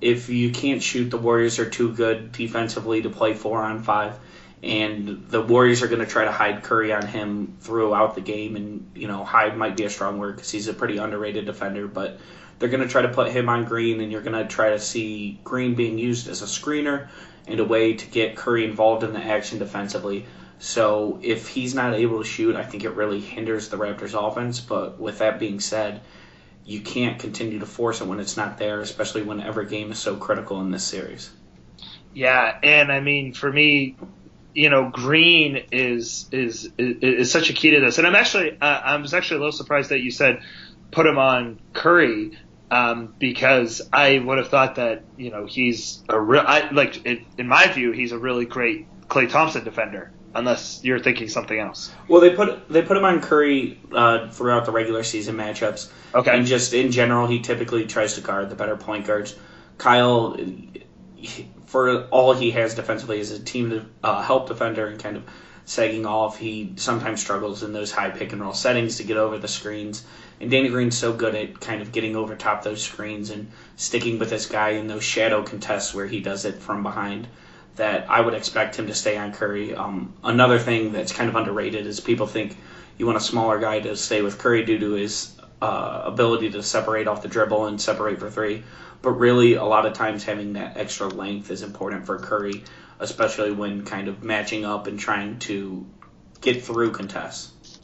if 0.01 0.29
you 0.29 0.51
can't 0.51 0.81
shoot, 0.81 1.09
the 1.09 1.17
Warriors 1.17 1.59
are 1.59 1.69
too 1.69 1.93
good 1.93 2.31
defensively 2.31 3.03
to 3.03 3.09
play 3.09 3.33
four 3.33 3.61
on 3.61 3.83
five 3.83 4.19
and 4.63 5.27
the 5.29 5.41
Warriors 5.41 5.83
are 5.83 5.87
going 5.87 5.99
to 5.99 6.05
try 6.05 6.25
to 6.25 6.31
hide 6.31 6.63
Curry 6.63 6.91
on 6.91 7.05
him 7.05 7.57
throughout 7.59 8.15
the 8.15 8.21
game. 8.21 8.55
And 8.55 8.91
you 8.95 9.07
know, 9.07 9.23
hide 9.23 9.55
might 9.57 9.77
be 9.77 9.83
a 9.83 9.89
strong 9.89 10.17
word 10.17 10.35
because 10.35 10.51
he's 10.51 10.67
a 10.67 10.73
pretty 10.73 10.97
underrated 10.97 11.45
defender, 11.45 11.87
but 11.87 12.19
they're 12.57 12.69
going 12.69 12.81
to 12.81 12.89
try 12.89 13.03
to 13.03 13.09
put 13.09 13.31
him 13.31 13.49
on 13.49 13.65
Green, 13.65 14.01
and 14.01 14.11
you're 14.11 14.21
going 14.21 14.37
to 14.37 14.47
try 14.47 14.71
to 14.71 14.79
see 14.79 15.39
Green 15.43 15.75
being 15.75 15.99
used 15.99 16.27
as 16.27 16.41
a 16.41 16.45
screener 16.45 17.07
and 17.47 17.59
a 17.59 17.65
way 17.65 17.93
to 17.93 18.05
get 18.07 18.35
Curry 18.35 18.65
involved 18.65 19.03
in 19.03 19.13
the 19.13 19.23
action 19.23 19.59
defensively. 19.59 20.25
So 20.59 21.19
if 21.21 21.47
he's 21.47 21.75
not 21.75 21.93
able 21.93 22.19
to 22.19 22.27
shoot, 22.27 22.55
I 22.55 22.63
think 22.63 22.83
it 22.83 22.91
really 22.91 23.19
hinders 23.19 23.69
the 23.69 23.77
Raptors' 23.77 24.13
offense. 24.13 24.59
But 24.59 24.99
with 24.99 25.19
that 25.19 25.39
being 25.39 25.59
said, 25.59 26.01
you 26.65 26.81
can't 26.81 27.19
continue 27.19 27.59
to 27.59 27.65
force 27.65 28.01
it 28.01 28.07
when 28.07 28.19
it's 28.19 28.37
not 28.37 28.57
there, 28.57 28.81
especially 28.81 29.23
when 29.23 29.39
every 29.39 29.67
game 29.67 29.91
is 29.91 29.99
so 29.99 30.15
critical 30.17 30.59
in 30.61 30.71
this 30.71 30.83
series. 30.83 31.29
Yeah, 32.13 32.57
and 32.63 32.91
I 32.91 32.99
mean, 32.99 33.33
for 33.33 33.51
me, 33.51 33.95
you 34.53 34.69
know, 34.69 34.89
Green 34.89 35.63
is, 35.71 36.27
is 36.31 36.71
is 36.77 36.97
is 37.01 37.31
such 37.31 37.51
a 37.51 37.53
key 37.53 37.71
to 37.71 37.79
this. 37.79 37.99
And 37.99 38.07
I'm 38.07 38.15
actually 38.15 38.57
uh, 38.59 38.65
I 38.65 38.95
was 38.97 39.13
actually 39.13 39.37
a 39.37 39.39
little 39.41 39.51
surprised 39.51 39.91
that 39.91 39.99
you 39.99 40.09
said 40.09 40.41
put 40.91 41.05
him 41.05 41.19
on 41.19 41.59
Curry 41.73 42.37
um, 42.71 43.13
because 43.19 43.87
I 43.93 44.17
would 44.17 44.39
have 44.39 44.49
thought 44.49 44.75
that 44.75 45.03
you 45.15 45.29
know 45.29 45.45
he's 45.45 46.03
a 46.09 46.19
real 46.19 46.43
I, 46.45 46.71
like 46.71 47.05
it, 47.05 47.19
in 47.37 47.47
my 47.47 47.67
view 47.67 47.91
he's 47.91 48.11
a 48.11 48.17
really 48.17 48.45
great 48.45 48.87
Klay 49.07 49.29
Thompson 49.29 49.63
defender. 49.63 50.11
Unless 50.37 50.83
you're 50.83 50.99
thinking 50.99 51.29
something 51.29 51.59
else. 51.59 51.91
Well, 52.07 52.21
they 52.21 52.29
put 52.29 52.69
they 52.69 52.83
put 52.83 52.95
him 52.95 53.05
on 53.05 53.21
Curry 53.21 53.81
uh, 53.91 54.29
throughout 54.29 54.65
the 54.65 54.71
regular 54.71 55.01
season 55.01 55.35
matchups. 55.35 55.89
Okay. 56.13 56.37
And 56.37 56.45
just 56.45 56.75
in 56.75 56.91
general, 56.91 57.25
he 57.25 57.39
typically 57.39 57.87
tries 57.87 58.13
to 58.15 58.21
guard 58.21 58.51
the 58.51 58.55
better 58.55 58.77
point 58.77 59.07
guards. 59.07 59.35
Kyle, 59.79 60.37
for 61.65 62.03
all 62.09 62.33
he 62.33 62.51
has 62.51 62.75
defensively 62.75 63.19
as 63.19 63.31
a 63.31 63.39
team 63.39 63.89
uh, 64.03 64.21
help 64.21 64.47
defender 64.47 64.85
and 64.85 65.01
kind 65.01 65.17
of 65.17 65.23
sagging 65.65 66.05
off, 66.05 66.37
he 66.37 66.73
sometimes 66.75 67.19
struggles 67.19 67.63
in 67.63 67.73
those 67.73 67.91
high 67.91 68.11
pick 68.11 68.31
and 68.31 68.39
roll 68.39 68.53
settings 68.53 68.97
to 68.97 69.03
get 69.05 69.17
over 69.17 69.39
the 69.39 69.47
screens. 69.47 70.05
And 70.39 70.51
Danny 70.51 70.69
Green's 70.69 70.95
so 70.95 71.13
good 71.13 71.33
at 71.33 71.59
kind 71.59 71.81
of 71.81 71.91
getting 71.91 72.15
over 72.15 72.35
top 72.35 72.63
those 72.63 72.83
screens 72.83 73.31
and 73.31 73.49
sticking 73.75 74.19
with 74.19 74.29
this 74.29 74.45
guy 74.45 74.69
in 74.69 74.85
those 74.85 75.03
shadow 75.03 75.41
contests 75.41 75.95
where 75.95 76.05
he 76.05 76.19
does 76.19 76.45
it 76.45 76.61
from 76.61 76.83
behind 76.83 77.27
that 77.77 78.09
I 78.09 78.21
would 78.21 78.33
expect 78.33 78.77
him 78.77 78.87
to 78.87 78.93
stay 78.93 79.17
on 79.17 79.33
Curry. 79.33 79.73
Um, 79.73 80.13
another 80.23 80.59
thing 80.59 80.91
that's 80.91 81.11
kind 81.11 81.29
of 81.29 81.35
underrated 81.35 81.87
is 81.87 81.99
people 81.99 82.27
think 82.27 82.57
you 82.97 83.05
want 83.05 83.17
a 83.17 83.21
smaller 83.21 83.59
guy 83.59 83.79
to 83.79 83.95
stay 83.95 84.21
with 84.21 84.37
Curry 84.37 84.65
due 84.65 84.79
to 84.79 84.91
his 84.93 85.35
uh, 85.61 86.01
ability 86.05 86.51
to 86.51 86.63
separate 86.63 87.07
off 87.07 87.21
the 87.21 87.27
dribble 87.27 87.67
and 87.67 87.79
separate 87.79 88.19
for 88.19 88.29
three. 88.29 88.63
But 89.01 89.11
really, 89.11 89.53
a 89.53 89.63
lot 89.63 89.85
of 89.85 89.93
times 89.93 90.23
having 90.23 90.53
that 90.53 90.77
extra 90.77 91.07
length 91.07 91.51
is 91.51 91.61
important 91.61 92.05
for 92.05 92.17
Curry, 92.17 92.63
especially 92.99 93.51
when 93.51 93.85
kind 93.85 94.07
of 94.07 94.23
matching 94.23 94.65
up 94.65 94.87
and 94.87 94.99
trying 94.99 95.39
to 95.39 95.85
get 96.41 96.63
through 96.63 96.91
contests. 96.91 97.79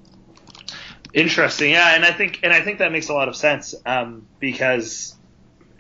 Interesting, 1.13 1.71
yeah, 1.71 1.95
and 1.95 2.03
I 2.03 2.12
think 2.12 2.39
and 2.41 2.51
I 2.51 2.62
think 2.62 2.79
that 2.79 2.91
makes 2.91 3.09
a 3.09 3.13
lot 3.13 3.29
of 3.29 3.35
sense 3.35 3.75
um, 3.85 4.25
because, 4.39 5.15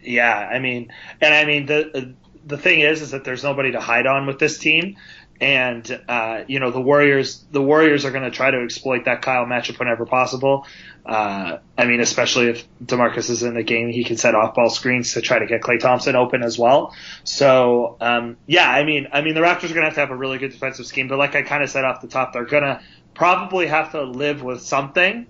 yeah, 0.03 0.37
I 0.37 0.59
mean, 0.59 0.93
and 1.19 1.33
I 1.33 1.45
mean 1.45 1.65
the 1.65 2.13
the 2.45 2.57
thing 2.57 2.81
is 2.81 3.01
is 3.01 3.11
that 3.11 3.23
there's 3.23 3.43
nobody 3.43 3.71
to 3.71 3.79
hide 3.79 4.07
on 4.07 4.25
with 4.25 4.39
this 4.39 4.57
team, 4.57 4.97
and 5.39 6.01
uh, 6.07 6.43
you 6.47 6.59
know 6.59 6.71
the 6.71 6.81
Warriors 6.81 7.43
the 7.51 7.61
Warriors 7.61 8.05
are 8.05 8.11
going 8.11 8.23
to 8.23 8.31
try 8.31 8.51
to 8.51 8.63
exploit 8.63 9.05
that 9.05 9.21
Kyle 9.21 9.45
matchup 9.45 9.79
whenever 9.79 10.05
possible. 10.05 10.65
Uh, 11.05 11.57
I 11.77 11.85
mean, 11.85 11.99
especially 11.99 12.47
if 12.47 12.67
Demarcus 12.83 13.29
is 13.29 13.43
in 13.43 13.53
the 13.53 13.63
game, 13.63 13.89
he 13.89 14.03
can 14.03 14.17
set 14.17 14.35
off 14.35 14.55
ball 14.55 14.69
screens 14.69 15.13
to 15.13 15.21
try 15.21 15.39
to 15.39 15.45
get 15.45 15.61
Klay 15.61 15.79
Thompson 15.79 16.15
open 16.15 16.43
as 16.43 16.57
well. 16.57 16.95
So 17.23 17.97
um, 17.99 18.37
yeah, 18.45 18.69
I 18.69 18.83
mean, 18.83 19.07
I 19.11 19.21
mean 19.21 19.33
the 19.33 19.41
Raptors 19.41 19.71
are 19.71 19.73
going 19.73 19.81
to 19.81 19.85
have 19.85 19.95
to 19.95 19.99
have 20.01 20.11
a 20.11 20.15
really 20.15 20.37
good 20.37 20.51
defensive 20.51 20.85
scheme, 20.85 21.07
but 21.07 21.17
like 21.17 21.35
I 21.35 21.41
kind 21.41 21.63
of 21.63 21.69
said 21.69 21.83
off 21.83 22.01
the 22.01 22.07
top, 22.07 22.33
they're 22.33 22.45
going 22.45 22.63
to 22.63 22.81
probably 23.13 23.67
have 23.67 23.91
to 23.91 24.03
live 24.03 24.43
with 24.43 24.61
something 24.61 25.27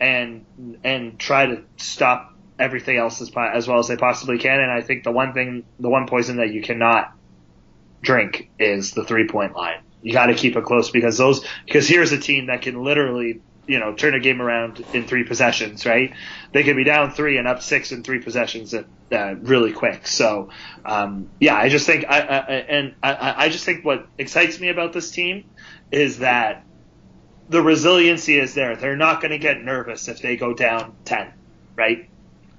and 0.00 0.44
and 0.82 1.18
try 1.18 1.46
to 1.46 1.62
stop 1.76 2.33
everything 2.58 2.96
else 2.96 3.20
as, 3.20 3.30
as 3.36 3.66
well 3.66 3.78
as 3.78 3.88
they 3.88 3.96
possibly 3.96 4.38
can. 4.38 4.60
And 4.60 4.70
I 4.70 4.80
think 4.80 5.04
the 5.04 5.12
one 5.12 5.32
thing, 5.32 5.64
the 5.78 5.88
one 5.88 6.06
poison 6.06 6.36
that 6.36 6.52
you 6.52 6.62
cannot 6.62 7.12
drink 8.02 8.50
is 8.58 8.92
the 8.92 9.04
three 9.04 9.26
point 9.26 9.54
line. 9.54 9.80
You 10.02 10.12
got 10.12 10.26
to 10.26 10.34
keep 10.34 10.56
it 10.56 10.64
close 10.64 10.90
because 10.90 11.16
those 11.16 11.44
because 11.64 11.88
here's 11.88 12.12
a 12.12 12.18
team 12.18 12.46
that 12.46 12.62
can 12.62 12.82
literally 12.84 13.40
you 13.66 13.78
know 13.78 13.94
turn 13.94 14.14
a 14.14 14.20
game 14.20 14.42
around 14.42 14.84
in 14.92 15.06
three 15.06 15.24
possessions, 15.24 15.86
right? 15.86 16.14
They 16.52 16.62
could 16.62 16.76
be 16.76 16.84
down 16.84 17.10
three 17.12 17.38
and 17.38 17.48
up 17.48 17.62
six 17.62 17.90
in 17.90 18.02
three 18.02 18.20
possessions 18.20 18.74
at, 18.74 18.84
uh, 19.10 19.34
really 19.36 19.72
quick. 19.72 20.06
So 20.06 20.50
um, 20.84 21.30
yeah, 21.40 21.56
I 21.56 21.70
just 21.70 21.86
think 21.86 22.04
I, 22.08 22.20
I 22.20 22.38
and 22.52 22.94
I, 23.02 23.34
I 23.46 23.48
just 23.48 23.64
think 23.64 23.84
what 23.84 24.06
excites 24.18 24.60
me 24.60 24.68
about 24.68 24.92
this 24.92 25.10
team 25.10 25.44
is 25.90 26.18
that 26.18 26.64
the 27.48 27.62
resiliency 27.62 28.38
is 28.38 28.54
there. 28.54 28.76
They're 28.76 28.96
not 28.96 29.20
going 29.20 29.32
to 29.32 29.38
get 29.38 29.62
nervous 29.62 30.08
if 30.08 30.20
they 30.20 30.36
go 30.36 30.54
down 30.54 30.94
ten, 31.04 31.32
right? 31.76 32.08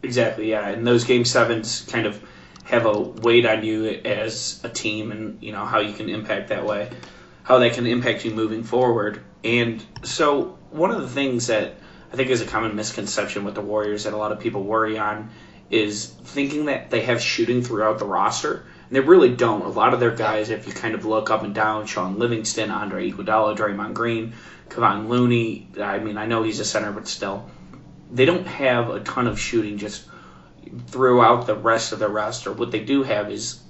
Exactly. 0.06 0.52
Yeah, 0.52 0.70
and 0.70 0.86
those 0.86 1.04
game 1.04 1.26
sevens 1.26 1.82
kind 1.90 2.06
of 2.06 2.22
have 2.66 2.86
a 2.86 3.00
weight 3.00 3.46
on 3.46 3.64
you 3.64 3.88
as 3.88 4.60
a 4.64 4.70
team, 4.70 5.12
and 5.12 5.42
you 5.42 5.52
know 5.52 5.66
how 5.66 5.80
you 5.80 5.94
can 5.94 6.10
impact 6.10 6.50
that 6.50 6.66
way, 6.66 6.92
how 7.44 7.58
that 7.60 7.74
can 7.74 7.88
impact 7.88 8.24
you 8.24 8.32
moving 8.32 8.64
forward. 8.64 9.22
And 9.44 9.84
so 10.04 10.60
one 10.70 10.92
of 10.92 11.02
the 11.02 11.10
things 11.10 11.48
that 11.48 11.76
I 12.14 12.16
think 12.16 12.30
is 12.30 12.42
a 12.42 12.46
common 12.46 12.76
misconception 12.76 13.44
with 13.44 13.56
the 13.56 13.62
Warriors 13.62 14.04
that 14.04 14.14
a 14.14 14.18
lot 14.18 14.32
of 14.32 14.40
people 14.40 14.64
worry 14.64 14.98
on 14.98 15.32
is 15.72 16.06
thinking 16.06 16.66
that 16.66 16.92
they 16.92 17.02
have 17.02 17.20
shooting 17.20 17.64
throughout 17.64 17.98
the 17.98 18.06
roster. 18.06 18.66
And 18.88 18.96
they 18.96 19.00
really 19.00 19.36
don't. 19.36 19.64
A 19.64 19.70
lot 19.70 19.96
of 19.96 20.00
their 20.00 20.16
guys, 20.16 20.52
if 20.52 20.68
you 20.68 20.74
kind 20.74 20.94
of 20.94 21.06
look 21.06 21.32
up 21.32 21.42
and 21.42 21.56
down, 21.56 21.88
Shaun 21.88 22.20
Livingston, 22.20 22.70
Andre 22.70 23.10
Iguodala, 23.10 23.58
Draymond 23.58 23.96
Green, 23.96 24.34
Kevon 24.70 25.08
Looney. 25.08 25.68
I 25.82 25.98
mean, 25.98 26.18
I 26.18 26.28
know 26.28 26.44
he's 26.44 26.60
a 26.60 26.66
center, 26.66 26.92
but 26.92 27.08
still, 27.08 27.50
they 28.12 28.26
don't 28.26 28.48
have 28.48 28.90
a 28.90 29.00
ton 29.00 29.28
of 29.28 29.40
shooting 29.40 29.78
just 29.78 30.06
throughout 30.88 31.48
the 31.48 31.56
rest 31.56 31.92
of 31.92 32.00
the 32.00 32.10
roster. 32.10 32.52
What 32.52 32.72
they 32.72 32.84
do 32.84 33.04
have 33.04 33.32
is 33.32 33.62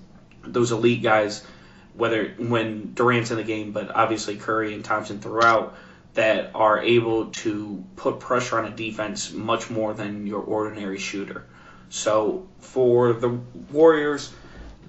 those 0.43 0.71
elite 0.71 1.03
guys, 1.03 1.45
whether 1.93 2.33
when 2.37 2.93
Durant's 2.93 3.31
in 3.31 3.37
the 3.37 3.43
game, 3.43 3.71
but 3.71 3.93
obviously 3.95 4.37
Curry 4.37 4.73
and 4.73 4.83
Thompson 4.83 5.19
throughout, 5.19 5.75
that 6.13 6.51
are 6.55 6.79
able 6.79 7.27
to 7.27 7.83
put 7.95 8.19
pressure 8.19 8.57
on 8.57 8.65
a 8.65 8.75
defense 8.75 9.31
much 9.31 9.69
more 9.69 9.93
than 9.93 10.25
your 10.25 10.41
ordinary 10.41 10.97
shooter. 10.97 11.45
So 11.89 12.47
for 12.59 13.13
the 13.13 13.29
Warriors, 13.71 14.33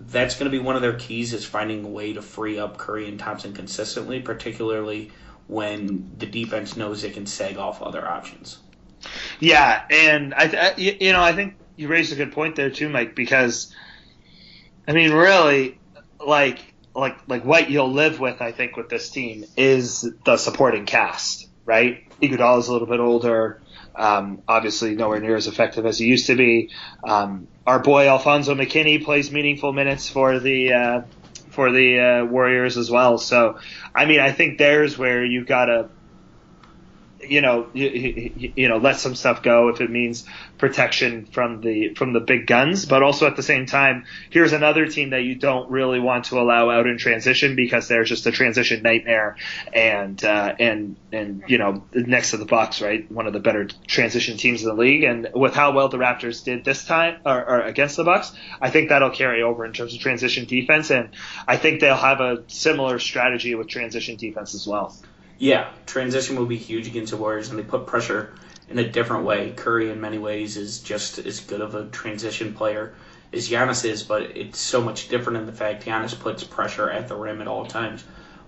that's 0.00 0.36
going 0.36 0.50
to 0.50 0.56
be 0.56 0.62
one 0.62 0.76
of 0.76 0.82
their 0.82 0.94
keys 0.94 1.32
is 1.32 1.44
finding 1.44 1.84
a 1.84 1.88
way 1.88 2.12
to 2.12 2.22
free 2.22 2.58
up 2.58 2.78
Curry 2.78 3.08
and 3.08 3.18
Thompson 3.18 3.52
consistently, 3.52 4.20
particularly 4.20 5.10
when 5.48 6.12
the 6.18 6.26
defense 6.26 6.76
knows 6.76 7.02
it 7.04 7.14
can 7.14 7.26
sag 7.26 7.56
off 7.56 7.82
other 7.82 8.06
options. 8.06 8.58
Yeah, 9.40 9.84
and 9.90 10.34
I, 10.34 10.74
you 10.76 11.12
know, 11.12 11.22
I 11.22 11.32
think 11.32 11.56
you 11.76 11.88
raised 11.88 12.12
a 12.12 12.16
good 12.16 12.32
point 12.32 12.56
there 12.56 12.70
too, 12.70 12.88
Mike, 12.88 13.14
because 13.14 13.74
I 14.88 14.92
mean, 14.92 15.12
really, 15.12 15.78
like, 16.24 16.58
like, 16.94 17.16
like 17.28 17.44
what 17.44 17.70
you'll 17.70 17.92
live 17.92 18.20
with, 18.20 18.40
I 18.40 18.52
think, 18.52 18.76
with 18.76 18.88
this 18.88 19.10
team 19.10 19.44
is 19.56 20.08
the 20.24 20.36
supporting 20.36 20.86
cast, 20.86 21.48
right? 21.64 22.04
Iguodala 22.20 22.60
is 22.60 22.68
a 22.68 22.72
little 22.72 22.86
bit 22.86 23.00
older. 23.00 23.60
Um, 23.94 24.42
obviously, 24.46 24.94
nowhere 24.94 25.20
near 25.20 25.36
as 25.36 25.46
effective 25.46 25.86
as 25.86 25.98
he 25.98 26.06
used 26.06 26.26
to 26.26 26.36
be. 26.36 26.70
Um, 27.02 27.48
our 27.66 27.80
boy 27.80 28.08
Alfonzo 28.08 28.54
McKinnie 28.54 29.04
plays 29.04 29.32
meaningful 29.32 29.72
minutes 29.72 30.08
for 30.08 30.38
the 30.38 30.72
uh, 30.72 31.02
for 31.50 31.72
the 31.72 31.98
uh, 31.98 32.24
Warriors 32.26 32.76
as 32.76 32.90
well. 32.90 33.18
So, 33.18 33.58
I 33.94 34.04
mean, 34.04 34.20
I 34.20 34.32
think 34.32 34.58
there's 34.58 34.98
where 34.98 35.24
you've 35.24 35.46
got 35.46 35.66
to 35.66 35.88
you 37.20 37.40
know, 37.40 37.66
you, 37.72 38.52
you, 38.56 38.68
know, 38.68 38.76
let 38.76 38.96
some 38.96 39.14
stuff 39.14 39.42
go 39.42 39.68
if 39.68 39.80
it 39.80 39.90
means 39.90 40.26
protection 40.58 41.26
from 41.26 41.60
the 41.60 41.94
from 41.94 42.12
the 42.12 42.20
big 42.20 42.46
guns, 42.46 42.84
but 42.84 43.02
also 43.02 43.26
at 43.26 43.36
the 43.36 43.42
same 43.42 43.66
time, 43.66 44.04
here's 44.30 44.52
another 44.52 44.86
team 44.86 45.10
that 45.10 45.22
you 45.22 45.34
don't 45.34 45.70
really 45.70 45.98
want 45.98 46.26
to 46.26 46.38
allow 46.38 46.70
out 46.70 46.86
in 46.86 46.98
transition 46.98 47.56
because 47.56 47.88
they're 47.88 48.04
just 48.04 48.26
a 48.26 48.32
transition 48.32 48.82
nightmare, 48.82 49.36
and 49.72 50.22
uh, 50.24 50.54
and 50.58 50.96
and 51.12 51.44
you 51.46 51.58
know, 51.58 51.84
next 51.92 52.32
to 52.32 52.36
the 52.36 52.44
Bucks, 52.44 52.82
right, 52.82 53.10
one 53.10 53.26
of 53.26 53.32
the 53.32 53.40
better 53.40 53.66
transition 53.86 54.36
teams 54.36 54.62
in 54.62 54.68
the 54.68 54.74
league, 54.74 55.04
and 55.04 55.30
with 55.34 55.54
how 55.54 55.72
well 55.72 55.88
the 55.88 55.98
Raptors 55.98 56.44
did 56.44 56.64
this 56.64 56.84
time 56.84 57.20
or, 57.24 57.44
or 57.44 57.60
against 57.62 57.96
the 57.96 58.04
Bucks, 58.04 58.32
I 58.60 58.70
think 58.70 58.90
that'll 58.90 59.10
carry 59.10 59.42
over 59.42 59.64
in 59.64 59.72
terms 59.72 59.94
of 59.94 60.00
transition 60.00 60.44
defense, 60.46 60.90
and 60.90 61.10
I 61.48 61.56
think 61.56 61.80
they'll 61.80 61.96
have 61.96 62.20
a 62.20 62.44
similar 62.48 62.98
strategy 62.98 63.54
with 63.54 63.68
transition 63.68 64.16
defense 64.16 64.54
as 64.54 64.66
well. 64.66 64.94
Yeah, 65.38 65.70
transition 65.84 66.36
will 66.36 66.46
be 66.46 66.56
huge 66.56 66.86
against 66.86 67.10
the 67.10 67.18
Warriors, 67.18 67.50
and 67.50 67.58
they 67.58 67.62
put 67.62 67.86
pressure 67.86 68.32
in 68.68 68.78
a 68.78 68.88
different 68.88 69.24
way. 69.24 69.52
Curry, 69.54 69.90
in 69.90 70.00
many 70.00 70.18
ways, 70.18 70.56
is 70.56 70.80
just 70.80 71.18
as 71.18 71.40
good 71.40 71.60
of 71.60 71.74
a 71.74 71.86
transition 71.86 72.54
player 72.54 72.94
as 73.32 73.48
Giannis 73.48 73.84
is, 73.84 74.02
but 74.02 74.22
it's 74.36 74.58
so 74.58 74.80
much 74.80 75.08
different 75.08 75.38
in 75.38 75.46
the 75.46 75.52
fact 75.52 75.84
Giannis 75.84 76.18
puts 76.18 76.44
pressure 76.44 76.90
at 76.90 77.08
the 77.08 77.14
rim 77.14 77.40
at 77.40 77.48
all 77.48 77.66
times. 77.66 78.04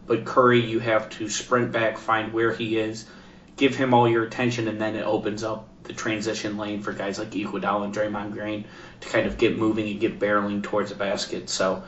But 0.06 0.24
Curry, 0.24 0.60
you 0.60 0.78
have 0.78 1.10
to 1.10 1.28
sprint 1.28 1.72
back, 1.72 1.98
find 1.98 2.32
where 2.32 2.52
he 2.52 2.78
is, 2.78 3.04
give 3.56 3.76
him 3.76 3.92
all 3.92 4.08
your 4.08 4.24
attention, 4.24 4.68
and 4.68 4.80
then 4.80 4.96
it 4.96 5.04
opens 5.04 5.42
up 5.44 5.68
the 5.82 5.92
transition 5.92 6.56
lane 6.56 6.82
for 6.82 6.92
guys 6.92 7.18
like 7.18 7.30
Iguodala 7.30 7.84
and 7.84 7.94
Draymond 7.94 8.32
Green 8.32 8.64
to 9.00 9.08
kind 9.08 9.26
of 9.26 9.36
get 9.36 9.58
moving 9.58 9.88
and 9.88 10.00
get 10.00 10.18
barreling 10.18 10.62
towards 10.62 10.90
the 10.90 10.96
basket. 10.96 11.50
So 11.50 11.82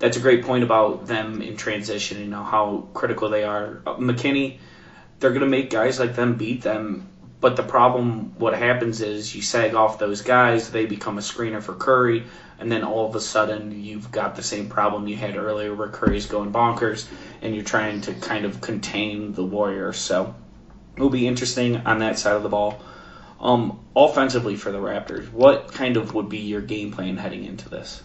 that's 0.00 0.16
a 0.16 0.20
great 0.20 0.44
point 0.44 0.64
about 0.64 1.06
them 1.06 1.42
in 1.42 1.56
transition. 1.56 2.18
You 2.18 2.26
know 2.26 2.42
how 2.42 2.88
critical 2.94 3.28
they 3.28 3.44
are. 3.44 3.82
McKinnie, 3.84 4.58
they're 5.20 5.30
going 5.30 5.42
to 5.42 5.46
make 5.46 5.70
guys 5.70 6.00
like 6.00 6.16
them 6.16 6.36
beat 6.36 6.62
them. 6.62 7.06
But 7.40 7.56
the 7.56 7.62
problem, 7.62 8.38
what 8.38 8.54
happens 8.54 9.00
is 9.00 9.34
you 9.34 9.40
sag 9.40 9.74
off 9.74 9.98
those 9.98 10.22
guys, 10.22 10.70
they 10.70 10.84
become 10.84 11.16
a 11.16 11.22
screener 11.22 11.62
for 11.62 11.74
Curry, 11.74 12.24
and 12.58 12.70
then 12.70 12.84
all 12.84 13.06
of 13.08 13.14
a 13.14 13.20
sudden 13.20 13.82
you've 13.82 14.10
got 14.10 14.36
the 14.36 14.42
same 14.42 14.68
problem 14.68 15.06
you 15.06 15.16
had 15.16 15.36
earlier 15.36 15.74
where 15.74 15.88
Curry's 15.88 16.26
going 16.26 16.52
bonkers, 16.52 17.06
and 17.40 17.54
you're 17.54 17.64
trying 17.64 18.02
to 18.02 18.14
kind 18.14 18.44
of 18.44 18.60
contain 18.60 19.32
the 19.32 19.44
Warriors. 19.44 19.96
So 19.96 20.34
it'll 20.96 21.08
be 21.08 21.26
interesting 21.26 21.76
on 21.78 22.00
that 22.00 22.18
side 22.18 22.36
of 22.36 22.42
the 22.42 22.50
ball. 22.50 22.82
Um, 23.38 23.80
offensively 23.96 24.56
for 24.56 24.70
the 24.70 24.78
Raptors, 24.78 25.30
what 25.32 25.72
kind 25.72 25.96
of 25.96 26.12
would 26.14 26.28
be 26.28 26.40
your 26.40 26.60
game 26.60 26.92
plan 26.92 27.16
heading 27.16 27.44
into 27.44 27.70
this? 27.70 28.02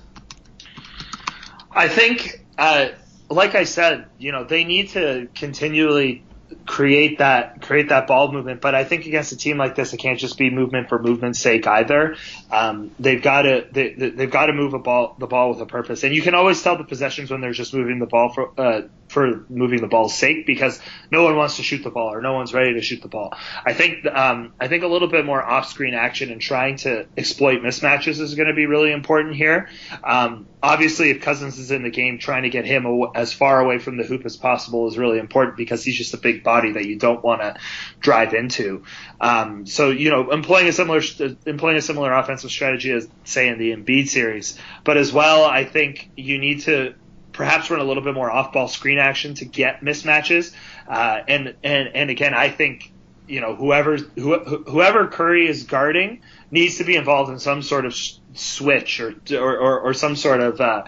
I 1.75 1.89
think, 1.89 2.45
uh, 2.57 2.89
like 3.29 3.53
I 3.53 3.65
said, 3.65 4.05
you 4.17 4.31
know, 4.31 4.45
they 4.45 4.63
need 4.63 4.89
to 4.89 5.27
continually 5.35 6.23
create 6.65 7.19
that 7.19 7.61
create 7.61 7.89
that 7.89 8.07
ball 8.07 8.31
movement. 8.31 8.61
But 8.61 8.75
I 8.75 8.83
think 8.83 9.05
against 9.05 9.31
a 9.31 9.37
team 9.37 9.57
like 9.57 9.75
this, 9.75 9.93
it 9.93 9.97
can't 9.97 10.19
just 10.19 10.37
be 10.37 10.49
movement 10.49 10.89
for 10.89 10.99
movement's 10.99 11.39
sake 11.39 11.67
either. 11.67 12.15
Um, 12.51 12.91
they've 12.99 13.21
got 13.21 13.43
to 13.43 13.67
they, 13.71 13.93
they've 13.93 14.31
got 14.31 14.47
to 14.47 14.53
move 14.53 14.73
a 14.73 14.79
ball 14.79 15.15
the 15.19 15.27
ball 15.27 15.49
with 15.49 15.61
a 15.61 15.65
purpose, 15.65 16.03
and 16.03 16.13
you 16.13 16.21
can 16.21 16.35
always 16.35 16.61
tell 16.61 16.77
the 16.77 16.83
possessions 16.83 17.31
when 17.31 17.41
they're 17.41 17.51
just 17.51 17.73
moving 17.73 17.99
the 17.99 18.05
ball 18.05 18.33
for 18.33 18.59
uh, 18.59 18.81
for 19.07 19.45
moving 19.49 19.81
the 19.81 19.87
ball's 19.87 20.17
sake 20.17 20.45
because 20.45 20.79
no 21.11 21.23
one 21.23 21.35
wants 21.35 21.57
to 21.57 21.63
shoot 21.63 21.83
the 21.83 21.89
ball 21.89 22.13
or 22.13 22.21
no 22.21 22.33
one's 22.33 22.53
ready 22.53 22.73
to 22.73 22.81
shoot 22.81 23.01
the 23.01 23.07
ball. 23.07 23.33
I 23.65 23.73
think 23.73 24.05
um, 24.05 24.53
I 24.59 24.67
think 24.67 24.83
a 24.83 24.87
little 24.87 25.07
bit 25.07 25.25
more 25.25 25.43
off 25.43 25.69
screen 25.69 25.93
action 25.93 26.31
and 26.31 26.41
trying 26.41 26.77
to 26.77 27.05
exploit 27.17 27.61
mismatches 27.61 28.19
is 28.19 28.35
going 28.35 28.47
to 28.47 28.53
be 28.53 28.65
really 28.65 28.91
important 28.91 29.35
here. 29.35 29.69
Um, 30.03 30.47
obviously, 30.61 31.11
if 31.11 31.21
Cousins 31.21 31.59
is 31.59 31.71
in 31.71 31.83
the 31.83 31.91
game, 31.91 32.17
trying 32.17 32.43
to 32.43 32.49
get 32.49 32.65
him 32.65 32.85
as 33.13 33.31
far 33.31 33.59
away 33.59 33.77
from 33.77 33.97
the 33.97 34.03
hoop 34.03 34.25
as 34.25 34.35
possible 34.35 34.87
is 34.87 34.97
really 34.97 35.19
important 35.19 35.57
because 35.57 35.83
he's 35.83 35.97
just 35.97 36.13
a 36.13 36.17
big 36.17 36.43
body 36.45 36.71
that 36.73 36.85
you 36.85 36.97
don't 36.97 37.21
want 37.21 37.41
to 37.41 37.57
drive 37.99 38.33
into. 38.33 38.83
Um, 39.19 39.65
so 39.65 39.89
you 39.89 40.09
know, 40.09 40.31
employing 40.31 40.69
a 40.69 40.71
similar 40.71 41.01
employing 41.45 41.75
a 41.75 41.81
similar 41.81 42.13
offensive 42.13 42.51
strategy 42.51 42.91
as 42.91 43.09
say 43.25 43.49
in 43.49 43.59
the 43.59 43.75
Embiid 43.75 44.07
series, 44.07 44.57
but 44.85 44.95
as 44.95 45.11
well, 45.11 45.43
I 45.43 45.65
think 45.65 46.09
you 46.15 46.37
need 46.37 46.61
to 46.61 46.95
perhaps 47.35 47.69
run 47.69 47.81
a 47.81 47.83
little 47.83 48.03
bit 48.03 48.13
more 48.13 48.31
off-ball 48.31 48.69
screen 48.69 48.97
action 48.97 49.33
to 49.35 49.45
get 49.45 49.81
mismatches. 49.81 50.53
Uh, 50.87 51.19
and 51.27 51.55
and 51.63 51.89
and 51.93 52.09
again, 52.09 52.33
I 52.33 52.49
think 52.49 52.91
you 53.27 53.41
know 53.41 53.55
whoever 53.55 53.97
whoever 53.97 55.07
Curry 55.07 55.47
is 55.47 55.63
guarding 55.63 56.21
needs 56.51 56.77
to 56.77 56.83
be 56.83 56.95
involved 56.95 57.31
in 57.31 57.39
some 57.39 57.61
sort 57.61 57.85
of 57.85 57.95
switch 58.33 58.99
or 58.99 59.15
or, 59.31 59.57
or, 59.57 59.79
or 59.81 59.93
some 59.93 60.15
sort 60.15 60.41
of 60.41 60.61
uh, 60.61 60.83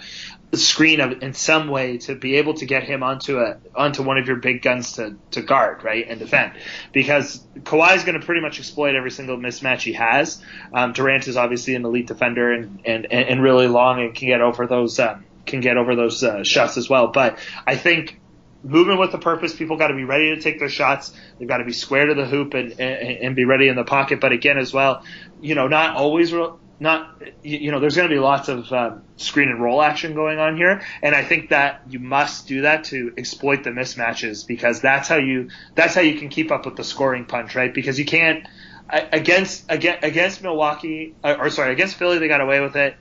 screen 0.53 1.01
in 1.01 1.33
some 1.33 1.67
way 1.67 1.97
to 1.97 2.15
be 2.15 2.38
able 2.38 2.53
to 2.53 2.65
get 2.65 2.83
him 2.83 3.03
onto 3.03 3.38
a 3.39 3.57
onto 3.75 4.01
one 4.01 4.17
of 4.17 4.27
your 4.27 4.38
big 4.38 4.62
guns 4.62 4.93
to, 4.93 5.17
to 5.31 5.41
guard 5.41 5.83
right 5.83 6.07
and 6.07 6.19
defend 6.19 6.53
because 6.93 7.45
Kawhi 7.60 7.97
is 7.97 8.03
going 8.05 8.17
to 8.17 8.25
pretty 8.25 8.39
much 8.39 8.57
exploit 8.57 8.95
every 8.95 9.12
single 9.12 9.38
mismatch 9.38 9.81
he 9.81 9.93
has. 9.93 10.41
Um, 10.73 10.93
Durant 10.93 11.27
is 11.27 11.36
obviously 11.36 11.75
an 11.75 11.83
elite 11.83 12.07
defender 12.07 12.53
and, 12.53 12.79
and, 12.86 13.12
and 13.12 13.43
really 13.43 13.67
long 13.67 14.01
and 14.01 14.15
can 14.15 14.29
get 14.29 14.39
over 14.39 14.67
those 14.67 14.99
um, 14.99 15.25
can 15.45 15.60
get 15.60 15.77
over 15.77 15.95
those 15.95 16.23
uh, 16.23 16.43
shots 16.43 16.77
as 16.77 16.89
well. 16.89 17.07
But 17.07 17.39
I 17.65 17.75
think 17.75 18.19
moving 18.63 18.97
with 18.97 19.12
the 19.12 19.17
purpose, 19.17 19.55
people 19.55 19.77
got 19.77 19.88
to 19.88 19.95
be 19.95 20.03
ready 20.03 20.36
to 20.36 20.41
take 20.41 20.60
their 20.60 20.69
shots. 20.69 21.13
They've 21.39 21.47
got 21.47 21.57
to 21.57 21.65
be 21.65 21.73
square 21.73 22.07
to 22.07 22.13
the 22.13 22.25
hoop 22.25 22.53
and, 22.53 22.71
and, 22.73 23.17
and 23.17 23.36
be 23.36 23.45
ready 23.45 23.67
in 23.67 23.75
the 23.75 23.83
pocket. 23.83 24.19
But 24.19 24.31
again, 24.31 24.57
as 24.57 24.73
well, 24.73 25.03
you 25.41 25.55
know, 25.55 25.67
not 25.67 25.95
always, 25.95 26.33
not, 26.80 27.22
you 27.44 27.72
know, 27.72 27.80
there's 27.80 27.96
going 27.96 28.08
to 28.08 28.13
be 28.13 28.20
lots 28.20 28.50
of 28.50 28.72
um, 28.72 29.04
screen 29.16 29.50
and 29.50 29.62
roll 29.62 29.82
action 29.82 30.13
going 30.13 30.40
on 30.40 30.58
here. 30.58 30.82
And 31.02 31.16
I 31.16 31.24
think 31.24 31.50
that 31.50 31.82
you 31.90 32.00
must 32.00 32.48
do 32.48 32.62
that 32.62 32.86
to 32.86 33.13
exploit 33.18 33.63
the 33.63 33.72
mismatches 33.72 34.46
because 34.46 34.82
that's 34.82 35.08
how 35.08 35.18
you, 35.18 35.50
that's 35.76 35.96
how 35.96 36.02
you 36.02 36.20
can 36.20 36.30
keep 36.30 36.52
up 36.52 36.66
with 36.66 36.76
the 36.76 36.84
scoring 36.84 37.26
punch, 37.26 37.56
right? 37.56 37.74
Because 37.74 37.98
you 37.98 38.06
can't, 38.06 38.48
against, 38.90 39.66
against, 39.70 40.04
against 40.04 40.44
Milwaukee, 40.44 41.16
or 41.24 41.50
sorry, 41.50 41.74
against 41.74 41.96
Philly, 41.96 42.20
they 42.20 42.28
got 42.28 42.42
away 42.42 42.62
with 42.62 42.76
it 42.76 42.96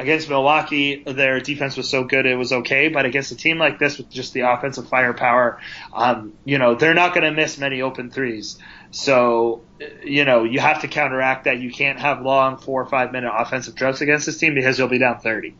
against 0.00 0.30
Milwaukee, 0.30 1.02
their 1.04 1.40
defense 1.40 1.76
was 1.76 1.88
so 1.88 2.04
good 2.04 2.24
it 2.24 2.34
was 2.36 2.52
okay. 2.52 2.88
But 2.88 3.04
against 3.04 3.32
a 3.32 3.36
team 3.36 3.58
like 3.58 3.78
this 3.78 3.98
with 3.98 4.10
just 4.10 4.32
the 4.32 4.40
offensive 4.40 4.88
firepower, 4.88 5.60
um, 5.92 6.32
you 6.44 6.58
know, 6.58 6.74
they're 6.74 6.94
not 6.94 7.14
going 7.14 7.24
to 7.24 7.32
miss 7.32 7.58
many 7.58 7.82
open 7.82 8.10
threes. 8.10 8.58
So, 8.90 9.62
you 10.04 10.24
know, 10.24 10.44
you 10.44 10.60
have 10.60 10.80
to 10.80 10.88
counteract 10.88 11.44
that. 11.44 11.60
You 11.60 11.70
can't 11.70 11.98
have 11.98 12.22
long 12.22 12.56
four 12.58 12.82
or 12.82 12.86
five 12.86 13.12
minute 13.12 13.32
offensive 13.32 13.74
drives 13.74 14.00
against 14.00 14.26
this 14.26 14.38
team 14.38 14.54
because 14.54 14.78
you'll 14.78 14.88
be 14.88 14.98
down 14.98 15.20
30. 15.20 15.54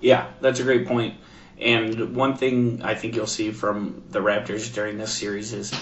Yeah, 0.00 0.28
that's 0.40 0.60
a 0.60 0.62
great 0.62 0.86
point. 0.86 1.14
And 1.58 2.14
one 2.14 2.36
thing 2.36 2.82
I 2.82 2.94
think 2.94 3.16
you'll 3.16 3.26
see 3.26 3.50
from 3.50 4.02
the 4.10 4.20
Raptors 4.20 4.72
during 4.74 4.98
this 4.98 5.12
series 5.12 5.54
is 5.54 5.72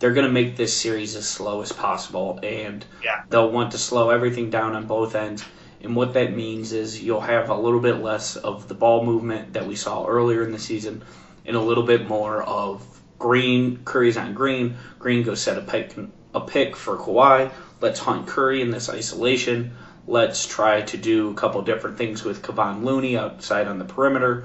they're 0.00 0.12
going 0.12 0.26
to 0.26 0.32
make 0.32 0.56
this 0.56 0.76
series 0.76 1.14
as 1.14 1.28
slow 1.28 1.60
as 1.60 1.70
possible, 1.72 2.40
and 2.42 2.84
yeah. 3.04 3.22
they'll 3.28 3.50
want 3.50 3.72
to 3.72 3.78
slow 3.78 4.10
everything 4.10 4.50
down 4.50 4.74
on 4.74 4.86
both 4.86 5.14
ends 5.14 5.44
And 5.82 5.94
what 5.94 6.14
that 6.14 6.34
means 6.34 6.72
is 6.72 7.00
you'll 7.00 7.20
have 7.20 7.50
a 7.50 7.54
little 7.54 7.80
bit 7.80 7.96
less 7.96 8.36
of 8.36 8.66
the 8.66 8.74
ball 8.74 9.04
movement 9.04 9.52
that 9.52 9.66
we 9.66 9.76
saw 9.76 10.06
earlier 10.06 10.42
in 10.42 10.52
the 10.52 10.58
season 10.58 11.04
and 11.46 11.54
a 11.54 11.60
little 11.60 11.84
bit 11.84 12.08
more 12.08 12.42
of 12.42 12.84
Green, 13.18 13.84
Curry's 13.84 14.16
on 14.16 14.34
Green. 14.34 14.76
Green 14.98 15.22
goes 15.22 15.40
set 15.40 15.58
a 15.58 15.60
pick, 15.60 15.94
a 16.34 16.40
pick 16.40 16.76
for 16.76 16.96
Kawhi. 16.96 17.50
Let's 17.80 18.00
hunt 18.00 18.26
Curry 18.26 18.62
in 18.62 18.70
this 18.70 18.88
isolation. 18.88 19.72
Let's 20.06 20.46
try 20.46 20.82
to 20.82 20.96
do 20.96 21.30
a 21.30 21.34
couple 21.34 21.62
different 21.62 21.98
things 21.98 22.24
with 22.24 22.42
Kevon 22.42 22.84
Looney 22.84 23.16
outside 23.16 23.66
on 23.66 23.78
the 23.78 23.84
perimeter. 23.84 24.44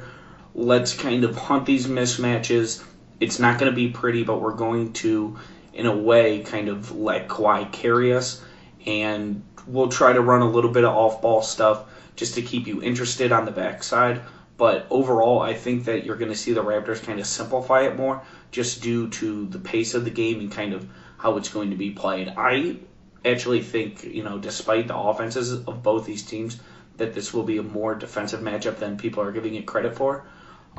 Let's 0.53 0.95
kind 0.95 1.23
of 1.23 1.35
hunt 1.35 1.65
these 1.65 1.87
mismatches. 1.87 2.83
It's 3.19 3.39
not 3.39 3.59
going 3.59 3.71
to 3.71 3.75
be 3.75 3.89
pretty, 3.89 4.23
but 4.23 4.41
we're 4.41 4.53
going 4.53 4.93
to, 4.93 5.37
in 5.73 5.85
a 5.85 5.95
way, 5.95 6.41
kind 6.41 6.69
of 6.69 6.95
let 6.95 7.27
Kawhi 7.27 7.71
carry 7.71 8.13
us. 8.13 8.41
And 8.85 9.43
we'll 9.67 9.89
try 9.89 10.13
to 10.13 10.21
run 10.21 10.41
a 10.41 10.49
little 10.49 10.71
bit 10.71 10.83
of 10.83 10.95
off 10.95 11.21
ball 11.21 11.41
stuff 11.41 11.85
just 12.15 12.35
to 12.35 12.41
keep 12.41 12.67
you 12.67 12.81
interested 12.81 13.31
on 13.31 13.45
the 13.45 13.51
backside. 13.51 14.21
But 14.57 14.87
overall, 14.89 15.41
I 15.41 15.53
think 15.53 15.85
that 15.85 16.05
you're 16.05 16.15
going 16.15 16.31
to 16.31 16.37
see 16.37 16.53
the 16.53 16.63
Raptors 16.63 17.03
kind 17.03 17.19
of 17.19 17.27
simplify 17.27 17.81
it 17.81 17.97
more 17.97 18.21
just 18.51 18.81
due 18.81 19.09
to 19.09 19.47
the 19.47 19.59
pace 19.59 19.93
of 19.95 20.05
the 20.05 20.11
game 20.11 20.39
and 20.39 20.51
kind 20.51 20.73
of 20.73 20.87
how 21.17 21.37
it's 21.37 21.49
going 21.49 21.71
to 21.71 21.75
be 21.75 21.91
played. 21.91 22.33
I 22.35 22.77
actually 23.23 23.61
think, 23.61 24.03
you 24.03 24.23
know, 24.23 24.37
despite 24.37 24.87
the 24.87 24.97
offenses 24.97 25.51
of 25.51 25.81
both 25.81 26.05
these 26.05 26.23
teams, 26.23 26.59
that 26.97 27.13
this 27.13 27.33
will 27.33 27.43
be 27.43 27.57
a 27.57 27.63
more 27.63 27.95
defensive 27.95 28.41
matchup 28.41 28.77
than 28.77 28.97
people 28.97 29.23
are 29.23 29.31
giving 29.31 29.55
it 29.55 29.65
credit 29.65 29.95
for. 29.95 30.25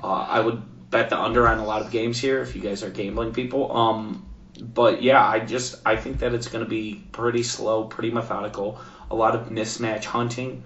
Uh, 0.03 0.07
I 0.07 0.41
would 0.41 0.91
bet 0.91 1.11
the 1.11 1.21
under 1.21 1.47
on 1.49 1.59
a 1.59 1.65
lot 1.65 1.83
of 1.83 1.91
games 1.91 2.19
here 2.19 2.41
if 2.41 2.55
you 2.55 2.63
guys 2.63 2.83
are 2.83 2.91
gambling 2.91 3.33
people. 3.33 3.77
Um, 3.77 4.27
but 4.61 5.03
yeah, 5.03 5.25
I 5.27 5.41
just 5.41 5.77
I 5.85 5.97
think 5.97 6.21
that 6.21 6.35
it's 6.35 6.49
going 6.49 6.65
to 6.65 6.69
be 6.69 7.05
pretty 7.13 7.43
slow, 7.43 7.85
pretty 7.85 8.11
methodical, 8.11 8.81
a 9.11 9.15
lot 9.15 9.35
of 9.35 9.49
mismatch 9.49 10.05
hunting, 10.05 10.65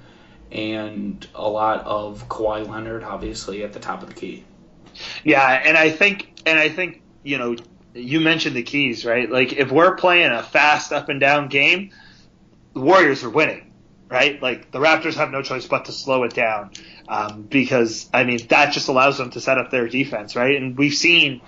and 0.52 1.26
a 1.35 1.48
lot 1.48 1.85
of 1.87 2.28
Kawhi 2.28 2.68
Leonard 2.68 3.02
obviously 3.02 3.64
at 3.64 3.72
the 3.72 3.80
top 3.80 4.02
of 4.02 4.09
the 4.09 4.14
key. 4.14 4.44
Yeah, 5.24 5.46
and 5.46 5.76
I 5.76 5.90
think 5.90 6.42
and 6.46 6.59
I 6.59 6.68
think 6.68 7.02
you 7.22 7.38
know 7.38 7.56
you 7.94 8.20
mentioned 8.20 8.57
the 8.57 8.62
keys, 8.62 9.05
right? 9.05 9.31
Like 9.31 9.53
if 9.53 9.70
we're 9.70 9.96
playing 9.96 10.31
a 10.31 10.42
fast 10.42 10.92
up 10.92 11.09
and 11.09 11.20
down 11.20 11.48
game, 11.48 11.90
the 12.74 12.81
Warriors 12.81 13.24
are 13.24 13.31
winning, 13.31 13.72
right? 14.09 14.40
Like 14.40 14.70
the 14.70 14.79
Raptors 14.79 15.14
have 15.14 15.31
no 15.31 15.42
choice 15.42 15.66
but 15.66 15.87
to 15.87 15.92
slow 15.92 16.22
it 16.24 16.35
down 16.35 16.70
um, 17.09 17.42
because 17.42 18.09
I 18.12 18.24
mean 18.24 18.46
that 18.48 18.72
just 18.72 18.88
allows 18.88 19.18
them 19.18 19.31
to 19.31 19.40
set 19.40 19.59
up 19.59 19.70
their 19.70 19.88
defense, 19.88 20.37
right? 20.37 20.57
And 20.57 20.76
we've 20.79 20.94
seen 20.94 21.40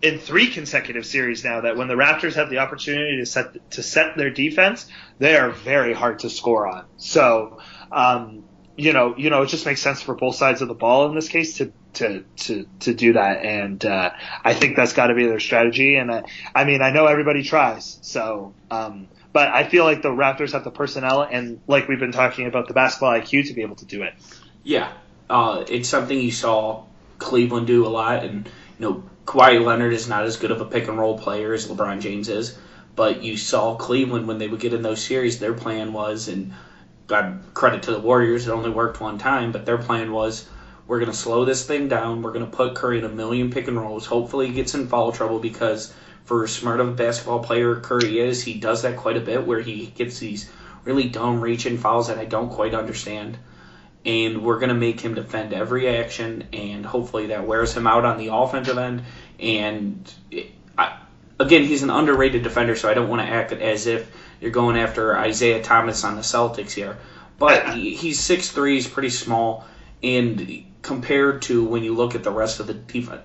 in 0.00 0.18
three 0.18 0.50
consecutive 0.50 1.04
series 1.04 1.42
now 1.44 1.62
that 1.62 1.76
when 1.76 1.88
the 1.88 1.94
Raptors 1.94 2.34
have 2.34 2.50
the 2.50 2.58
opportunity 2.58 3.16
to 3.18 3.26
set 3.26 3.70
to 3.72 3.82
set 3.82 4.16
their 4.16 4.30
defense, 4.30 4.86
they 5.18 5.36
are 5.36 5.50
very 5.50 5.94
hard 5.94 6.20
to 6.20 6.30
score 6.30 6.66
on. 6.66 6.84
So, 6.98 7.60
um, 7.90 8.44
you 8.76 8.92
know, 8.92 9.16
you 9.16 9.30
know, 9.30 9.42
it 9.42 9.46
just 9.46 9.66
makes 9.66 9.82
sense 9.82 10.00
for 10.00 10.14
both 10.14 10.36
sides 10.36 10.62
of 10.62 10.68
the 10.68 10.74
ball 10.74 11.08
in 11.08 11.14
this 11.14 11.28
case 11.28 11.58
to 11.58 11.72
to 11.94 12.24
to 12.36 12.66
to 12.80 12.94
do 12.94 13.14
that, 13.14 13.44
and 13.44 13.84
uh, 13.84 14.10
I 14.44 14.54
think 14.54 14.76
that's 14.76 14.92
got 14.92 15.08
to 15.08 15.14
be 15.14 15.26
their 15.26 15.40
strategy. 15.40 15.96
And 15.96 16.10
I, 16.10 16.22
I 16.54 16.64
mean, 16.64 16.82
I 16.82 16.90
know 16.90 17.06
everybody 17.06 17.42
tries, 17.42 17.98
so. 18.02 18.54
Um, 18.70 19.08
but 19.32 19.48
I 19.48 19.68
feel 19.68 19.84
like 19.84 20.02
the 20.02 20.08
Raptors 20.08 20.52
have 20.52 20.64
the 20.64 20.70
personnel 20.70 21.22
and, 21.22 21.60
like 21.66 21.86
we've 21.86 22.00
been 22.00 22.12
talking 22.12 22.46
about, 22.46 22.66
the 22.66 22.74
basketball 22.74 23.12
IQ 23.12 23.46
to 23.48 23.54
be 23.54 23.60
able 23.60 23.76
to 23.76 23.84
do 23.84 24.02
it. 24.02 24.14
Yeah, 24.64 24.90
uh, 25.28 25.64
it's 25.68 25.88
something 25.88 26.18
you 26.18 26.32
saw 26.32 26.84
Cleveland 27.18 27.66
do 27.66 27.86
a 27.86 27.88
lot, 27.88 28.24
and 28.24 28.46
you 28.46 28.52
know 28.88 29.04
Kawhi 29.26 29.62
Leonard 29.64 29.92
is 29.92 30.08
not 30.08 30.24
as 30.24 30.36
good 30.36 30.50
of 30.50 30.60
a 30.60 30.64
pick 30.64 30.88
and 30.88 30.98
roll 30.98 31.18
player 31.18 31.52
as 31.52 31.68
LeBron 31.68 32.00
James 32.00 32.28
is, 32.28 32.58
but 32.96 33.22
you 33.22 33.36
saw 33.36 33.76
Cleveland 33.76 34.26
when 34.26 34.38
they 34.38 34.48
would 34.48 34.60
get 34.60 34.72
in 34.72 34.82
those 34.82 35.04
series, 35.04 35.38
their 35.38 35.54
plan 35.54 35.92
was, 35.92 36.28
and 36.28 36.52
God 37.06 37.42
credit 37.54 37.84
to 37.84 37.92
the 37.92 38.00
Warriors, 38.00 38.48
it 38.48 38.50
only 38.50 38.70
worked 38.70 39.00
one 39.00 39.18
time, 39.18 39.52
but 39.52 39.66
their 39.66 39.78
plan 39.78 40.12
was 40.12 40.48
we're 40.88 40.98
going 40.98 41.12
to 41.12 41.16
slow 41.16 41.44
this 41.44 41.64
thing 41.64 41.86
down. 41.86 42.22
We're 42.22 42.32
going 42.32 42.44
to 42.44 42.50
put 42.50 42.74
Curry 42.74 42.98
in 42.98 43.04
a 43.04 43.08
million 43.08 43.50
pick 43.52 43.68
and 43.68 43.78
rolls. 43.78 44.06
Hopefully, 44.06 44.48
he 44.48 44.52
gets 44.52 44.74
in 44.74 44.88
foul 44.88 45.12
trouble 45.12 45.38
because 45.38 45.94
for 46.24 46.42
as 46.42 46.50
smart 46.50 46.80
of 46.80 46.88
a 46.88 46.92
basketball 46.92 47.44
player 47.44 47.76
Curry 47.76 48.18
is, 48.18 48.42
he 48.42 48.54
does 48.54 48.82
that 48.82 48.96
quite 48.96 49.16
a 49.16 49.20
bit 49.20 49.46
where 49.46 49.60
he 49.60 49.86
gets 49.86 50.18
these 50.18 50.50
really 50.84 51.08
dumb 51.08 51.40
reach 51.40 51.66
in 51.66 51.78
fouls 51.78 52.08
that 52.08 52.18
I 52.18 52.24
don't 52.24 52.50
quite 52.50 52.74
understand 52.74 53.38
and 54.04 54.42
we're 54.42 54.58
going 54.58 54.70
to 54.70 54.74
make 54.74 55.00
him 55.00 55.14
defend 55.14 55.52
every 55.52 55.88
action, 55.88 56.44
and 56.52 56.86
hopefully 56.86 57.26
that 57.26 57.46
wears 57.46 57.76
him 57.76 57.86
out 57.86 58.04
on 58.04 58.18
the 58.18 58.32
offensive 58.32 58.78
end. 58.78 59.02
And 59.38 60.12
it, 60.30 60.50
I, 60.76 60.98
again, 61.38 61.64
he's 61.64 61.82
an 61.82 61.90
underrated 61.90 62.42
defender, 62.42 62.76
so 62.76 62.88
I 62.88 62.94
don't 62.94 63.08
want 63.08 63.22
to 63.22 63.28
act 63.28 63.52
as 63.52 63.86
if 63.86 64.10
you're 64.40 64.50
going 64.50 64.78
after 64.78 65.16
Isaiah 65.18 65.62
Thomas 65.62 66.04
on 66.04 66.16
the 66.16 66.22
Celtics 66.22 66.70
here. 66.70 66.96
But 67.38 67.68
he, 67.74 67.94
he's 67.94 68.20
six 68.20 68.50
three, 68.50 68.74
he's 68.74 68.88
pretty 68.88 69.10
small, 69.10 69.66
and 70.02 70.64
compared 70.82 71.42
to 71.42 71.64
when 71.64 71.82
you 71.82 71.94
look 71.94 72.14
at 72.14 72.24
the 72.24 72.30
rest 72.30 72.60
of 72.60 72.66
the 72.66 72.74
defense, 72.74 73.22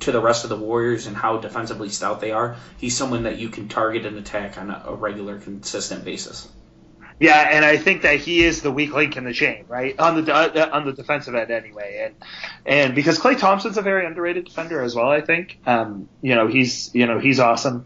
to 0.00 0.12
the 0.12 0.20
rest 0.20 0.44
of 0.44 0.50
the 0.50 0.56
Warriors 0.56 1.06
and 1.06 1.16
how 1.16 1.38
defensively 1.38 1.88
stout 1.88 2.20
they 2.20 2.30
are, 2.30 2.56
he's 2.78 2.96
someone 2.96 3.24
that 3.24 3.38
you 3.38 3.48
can 3.48 3.68
target 3.68 4.06
and 4.06 4.16
attack 4.16 4.56
on 4.56 4.70
a, 4.70 4.94
regular, 4.94 5.38
consistent 5.38 6.04
basis. 6.04 6.48
Yeah, 7.18 7.38
and 7.38 7.64
I 7.64 7.76
think 7.76 8.02
that 8.02 8.20
he 8.20 8.42
is 8.42 8.62
the 8.62 8.70
weak 8.70 8.94
link 8.94 9.16
in 9.16 9.24
the 9.24 9.34
chain, 9.34 9.66
right 9.68 9.98
on 9.98 10.24
the 10.24 10.34
uh, 10.34 10.70
on 10.72 10.86
the 10.86 10.92
defensive 10.92 11.34
end 11.34 11.50
anyway, 11.50 12.06
and 12.06 12.14
and 12.64 12.94
because 12.94 13.18
Klay 13.18 13.38
Thompson's 13.38 13.76
a 13.76 13.82
very 13.82 14.06
underrated 14.06 14.46
defender 14.46 14.80
as 14.80 14.94
well, 14.94 15.10
I 15.10 15.20
think. 15.20 15.58
Um, 15.66 16.08
you 16.22 16.34
know, 16.34 16.46
he's 16.46 16.94
you 16.94 17.06
know 17.06 17.18
he's 17.18 17.38
awesome, 17.38 17.84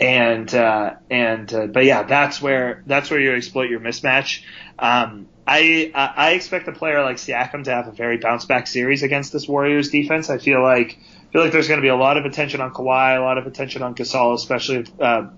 and 0.00 0.52
uh, 0.52 0.94
and 1.10 1.54
uh, 1.54 1.66
but 1.68 1.84
yeah, 1.84 2.02
that's 2.02 2.42
where 2.42 2.82
that's 2.86 3.08
where 3.08 3.20
you 3.20 3.36
exploit 3.36 3.70
your 3.70 3.78
mismatch. 3.78 4.42
Um, 4.80 5.28
I 5.46 5.90
I 5.94 6.32
expect 6.32 6.68
a 6.68 6.72
player 6.72 7.02
like 7.02 7.16
Siakam 7.16 7.64
to 7.64 7.70
have 7.72 7.88
a 7.88 7.92
very 7.92 8.18
bounce 8.18 8.44
back 8.44 8.66
series 8.66 9.02
against 9.02 9.32
this 9.32 9.48
Warriors 9.48 9.90
defense. 9.90 10.30
I 10.30 10.38
feel 10.38 10.62
like 10.62 10.98
I 11.00 11.32
feel 11.32 11.42
like 11.42 11.52
there's 11.52 11.68
going 11.68 11.78
to 11.78 11.82
be 11.82 11.88
a 11.88 11.96
lot 11.96 12.16
of 12.16 12.24
attention 12.24 12.60
on 12.60 12.72
Kawhi, 12.72 13.16
a 13.16 13.20
lot 13.20 13.38
of 13.38 13.46
attention 13.46 13.82
on 13.82 13.94
Gasol, 13.94 14.34
especially 14.34 14.78
if 14.78 15.00
uh, 15.00 15.28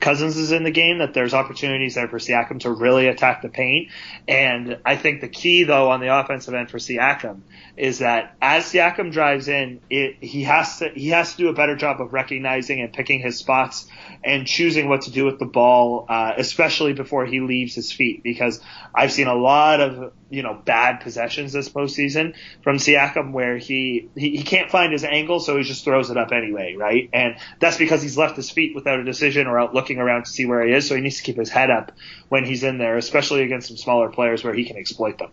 Cousins 0.00 0.36
is 0.36 0.52
in 0.52 0.64
the 0.64 0.70
game, 0.70 0.98
that 0.98 1.14
there's 1.14 1.34
opportunities 1.34 1.94
there 1.94 2.08
for 2.08 2.18
Siakam 2.18 2.60
to 2.60 2.70
really 2.70 3.08
attack 3.08 3.42
the 3.42 3.48
paint. 3.48 3.88
And 4.26 4.78
I 4.84 4.96
think 4.96 5.20
the 5.20 5.28
key, 5.28 5.64
though, 5.64 5.90
on 5.90 6.00
the 6.00 6.16
offensive 6.16 6.54
end 6.54 6.70
for 6.70 6.78
Siakam 6.78 7.42
is 7.76 8.00
that 8.00 8.36
as 8.40 8.64
Siakam 8.64 9.12
drives 9.12 9.48
in, 9.48 9.80
it, 9.88 10.16
he 10.20 10.42
has 10.44 10.78
to 10.78 10.88
he 10.88 11.08
has 11.08 11.32
to 11.32 11.38
do 11.38 11.48
a 11.48 11.52
better 11.52 11.76
job 11.76 12.00
of 12.00 12.12
recognizing 12.12 12.80
and 12.80 12.92
picking 12.92 13.20
his 13.20 13.38
spots 13.38 13.86
and 14.22 14.46
choosing 14.46 14.88
what 14.88 15.02
to 15.02 15.10
do 15.10 15.24
with 15.24 15.38
the 15.38 15.46
ball, 15.46 16.06
uh, 16.08 16.32
especially 16.36 16.92
before 16.92 17.26
he 17.26 17.40
leaves 17.40 17.74
his 17.74 17.92
feet. 17.92 18.22
Because 18.22 18.60
I've 18.94 19.12
seen 19.12 19.26
a 19.26 19.34
lot 19.34 19.80
of 19.80 20.12
you 20.32 20.42
know 20.42 20.54
bad 20.54 21.00
possessions 21.00 21.52
this 21.52 21.68
postseason 21.68 22.34
from 22.62 22.78
Siakam 22.78 23.32
where 23.32 23.58
he, 23.58 24.08
he 24.16 24.36
he 24.36 24.42
can't 24.42 24.70
find 24.70 24.92
his 24.92 25.04
angle, 25.04 25.40
so 25.40 25.56
he 25.56 25.62
just 25.62 25.84
throws 25.84 26.10
it 26.10 26.16
up 26.16 26.32
anyway, 26.32 26.74
right? 26.76 27.10
And 27.12 27.36
that's 27.60 27.76
because 27.76 28.02
he's 28.02 28.16
left 28.16 28.36
his 28.36 28.50
feet 28.50 28.74
without 28.74 28.98
a 28.98 29.04
decision 29.04 29.46
or 29.46 29.60
out 29.60 29.74
looking 29.74 29.98
around 29.98 30.24
to 30.24 30.30
see 30.30 30.46
where 30.46 30.66
he 30.66 30.72
is. 30.72 30.88
So 30.88 30.94
he 30.94 31.02
needs 31.02 31.18
to 31.18 31.22
keep 31.22 31.36
his 31.36 31.50
head 31.50 31.70
up 31.70 31.92
when 32.30 32.44
he's 32.44 32.64
in 32.64 32.78
there, 32.78 32.96
especially 32.96 33.42
against 33.42 33.68
some 33.68 33.76
smaller 33.76 34.08
players 34.08 34.42
where 34.42 34.54
he 34.54 34.64
can 34.64 34.76
exploit 34.76 35.18
them. 35.18 35.30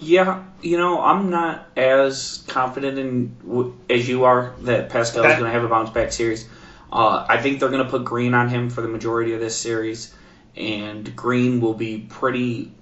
Yeah, 0.00 0.42
you 0.62 0.78
know, 0.78 1.00
I'm 1.00 1.30
not 1.30 1.66
as 1.76 2.42
confident 2.48 2.98
in 2.98 3.76
as 3.88 4.08
you 4.08 4.24
are 4.24 4.54
that 4.62 4.88
Pascal 4.88 5.24
is 5.24 5.32
going 5.32 5.44
to 5.44 5.50
have 5.50 5.64
a 5.64 5.68
bounce 5.68 5.90
back 5.90 6.12
series. 6.12 6.48
Uh, 6.92 7.24
I 7.28 7.40
think 7.40 7.60
they're 7.60 7.70
going 7.70 7.84
to 7.84 7.90
put 7.90 8.04
Green 8.04 8.34
on 8.34 8.48
him 8.48 8.68
for 8.68 8.82
the 8.82 8.88
majority 8.88 9.32
of 9.32 9.40
this 9.40 9.56
series, 9.56 10.12
and 10.56 11.14
Green 11.16 11.60
will 11.60 11.74
be 11.74 11.98
pretty 11.98 12.72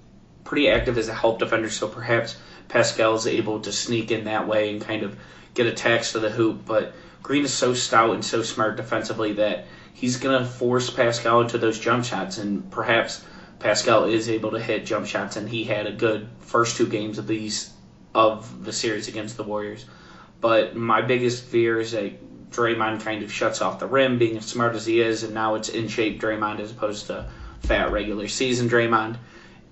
pretty 0.43 0.69
active 0.69 0.97
as 0.97 1.07
a 1.07 1.13
help 1.13 1.39
defender. 1.39 1.69
So 1.69 1.87
perhaps 1.87 2.37
Pascal 2.67 3.15
is 3.15 3.27
able 3.27 3.61
to 3.61 3.71
sneak 3.71 4.11
in 4.11 4.25
that 4.25 4.47
way 4.47 4.71
and 4.71 4.81
kind 4.81 5.03
of 5.03 5.17
get 5.53 5.67
attacks 5.67 6.13
to 6.13 6.19
the 6.19 6.29
hoop. 6.29 6.65
But 6.65 6.93
Green 7.23 7.43
is 7.43 7.53
so 7.53 7.73
stout 7.73 8.13
and 8.13 8.25
so 8.25 8.41
smart 8.41 8.77
defensively 8.77 9.33
that 9.33 9.65
he's 9.93 10.17
going 10.17 10.39
to 10.39 10.49
force 10.49 10.89
Pascal 10.89 11.41
into 11.41 11.57
those 11.57 11.79
jump 11.79 12.05
shots, 12.05 12.37
and 12.37 12.69
perhaps 12.71 13.23
Pascal 13.59 14.05
is 14.05 14.29
able 14.29 14.51
to 14.51 14.59
hit 14.59 14.85
jump 14.85 15.05
shots, 15.05 15.35
and 15.35 15.47
he 15.47 15.63
had 15.63 15.85
a 15.85 15.91
good 15.91 16.27
first 16.39 16.77
two 16.77 16.87
games 16.87 17.17
of 17.17 17.27
these 17.27 17.71
of 18.13 18.65
the 18.65 18.73
series 18.73 19.07
against 19.07 19.37
the 19.37 19.43
Warriors. 19.43 19.85
But 20.41 20.75
my 20.75 21.01
biggest 21.01 21.45
fear 21.45 21.79
is 21.79 21.91
that 21.91 22.49
Draymond 22.51 23.01
kind 23.01 23.23
of 23.23 23.31
shuts 23.31 23.61
off 23.61 23.79
the 23.79 23.87
rim, 23.87 24.17
being 24.17 24.37
as 24.37 24.45
smart 24.45 24.75
as 24.75 24.85
he 24.85 24.99
is, 24.99 25.23
and 25.23 25.33
now 25.33 25.55
it's 25.55 25.69
in 25.69 25.87
shape 25.87 26.19
Draymond 26.19 26.59
as 26.59 26.71
opposed 26.71 27.07
to 27.07 27.29
fat 27.61 27.91
regular 27.91 28.27
season 28.27 28.67
Draymond. 28.67 29.17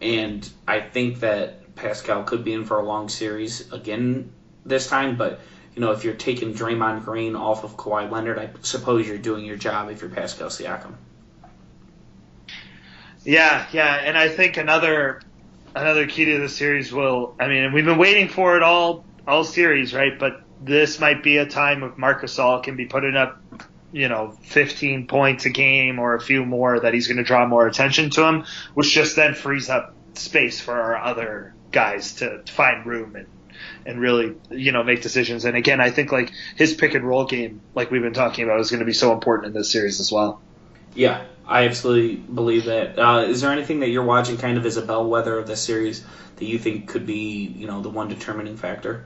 And 0.02 0.50
I 0.68 0.82
think 0.82 1.20
that 1.22 1.76
Pascal 1.76 2.24
could 2.24 2.44
be 2.44 2.54
in 2.54 2.66
for 2.66 2.80
a 2.80 2.84
long 2.84 3.10
series 3.10 3.72
again 3.72 4.32
this 4.66 4.88
time, 4.88 5.18
but 5.18 5.40
you 5.76 5.82
know, 5.82 5.92
if 5.92 6.04
you're 6.04 6.14
taking 6.14 6.54
Draymond 6.54 7.06
Green 7.06 7.36
off 7.36 7.64
of 7.64 7.78
Kawhi 7.78 8.10
Leonard, 8.12 8.38
I 8.38 8.50
suppose 8.62 9.08
you're 9.08 9.18
doing 9.18 9.46
your 9.46 9.56
job 9.56 9.90
if 9.90 10.02
you're 10.02 10.10
Pascal 10.10 10.50
Siakam. 10.50 10.94
Yeah, 13.24 13.66
yeah, 13.72 13.96
and 13.96 14.18
I 14.18 14.30
think 14.30 14.58
another 14.58 15.22
another 15.76 16.08
key 16.08 16.26
to 16.26 16.40
the 16.40 16.50
series 16.50 16.92
will. 16.92 17.36
I 17.40 17.48
mean, 17.48 17.74
we've 17.74 17.86
been 17.86 17.98
waiting 17.98 18.28
for 18.28 18.58
it 18.58 18.64
all 18.64 19.06
all 19.28 19.44
series, 19.44 19.94
right? 19.94 20.18
But 20.18 20.42
this 20.62 21.00
might 21.00 21.24
be 21.24 21.38
a 21.38 21.46
time 21.46 21.84
if 21.84 21.98
Marc 21.98 22.24
Gasol 22.24 22.64
can 22.64 22.76
be 22.76 22.86
putting 22.86 23.16
up, 23.16 23.42
you 23.92 24.08
know, 24.08 24.32
15 24.44 25.08
points 25.08 25.46
a 25.46 25.50
game 25.50 26.00
or 26.00 26.16
a 26.16 26.22
few 26.22 26.46
more 26.46 26.80
that 26.80 26.94
he's 26.94 27.08
going 27.08 27.18
to 27.18 27.24
draw 27.24 27.48
more 27.48 27.68
attention 27.68 28.10
to 28.12 28.26
him, 28.26 28.46
which 28.74 28.92
just 28.92 29.16
then 29.16 29.34
frees 29.34 29.70
up 29.70 29.94
space 30.14 30.60
for 30.60 30.80
our 30.80 30.98
other 30.98 31.54
guys 31.72 32.16
to 32.16 32.44
find 32.48 32.86
room 32.86 33.16
and 33.16 33.28
and 33.86 34.00
really 34.00 34.36
you 34.50 34.72
know 34.72 34.84
make 34.84 35.02
decisions. 35.02 35.46
And 35.46 35.56
again, 35.58 35.82
I 35.82 35.90
think 35.90 36.12
like 36.12 36.32
his 36.56 36.74
pick 36.74 36.94
and 36.94 37.06
roll 37.06 37.26
game, 37.26 37.62
like 37.76 37.92
we've 37.92 38.02
been 38.02 38.14
talking 38.14 38.46
about, 38.46 38.60
is 38.60 38.70
going 38.70 38.80
to 38.80 38.86
be 38.86 38.94
so 38.94 39.14
important 39.14 39.48
in 39.48 39.54
this 39.54 39.72
series 39.72 40.00
as 40.00 40.12
well. 40.12 40.42
Yeah, 40.96 41.26
I 41.46 41.66
absolutely 41.66 42.16
believe 42.16 42.66
that. 42.66 42.98
Uh, 42.98 43.22
is 43.22 43.42
there 43.42 43.52
anything 43.52 43.82
that 43.82 43.90
you're 43.90 44.04
watching 44.04 44.38
kind 44.38 44.58
of 44.58 44.66
as 44.66 44.78
a 44.78 44.82
bellwether 44.82 45.38
of 45.38 45.48
this 45.48 45.62
series 45.62 46.04
that 46.38 46.46
you 46.46 46.58
think 46.58 46.88
could 46.88 47.06
be, 47.06 47.54
you 47.58 47.68
know, 47.68 47.82
the 47.82 47.90
one 47.90 48.08
determining 48.08 48.58
factor? 48.58 49.06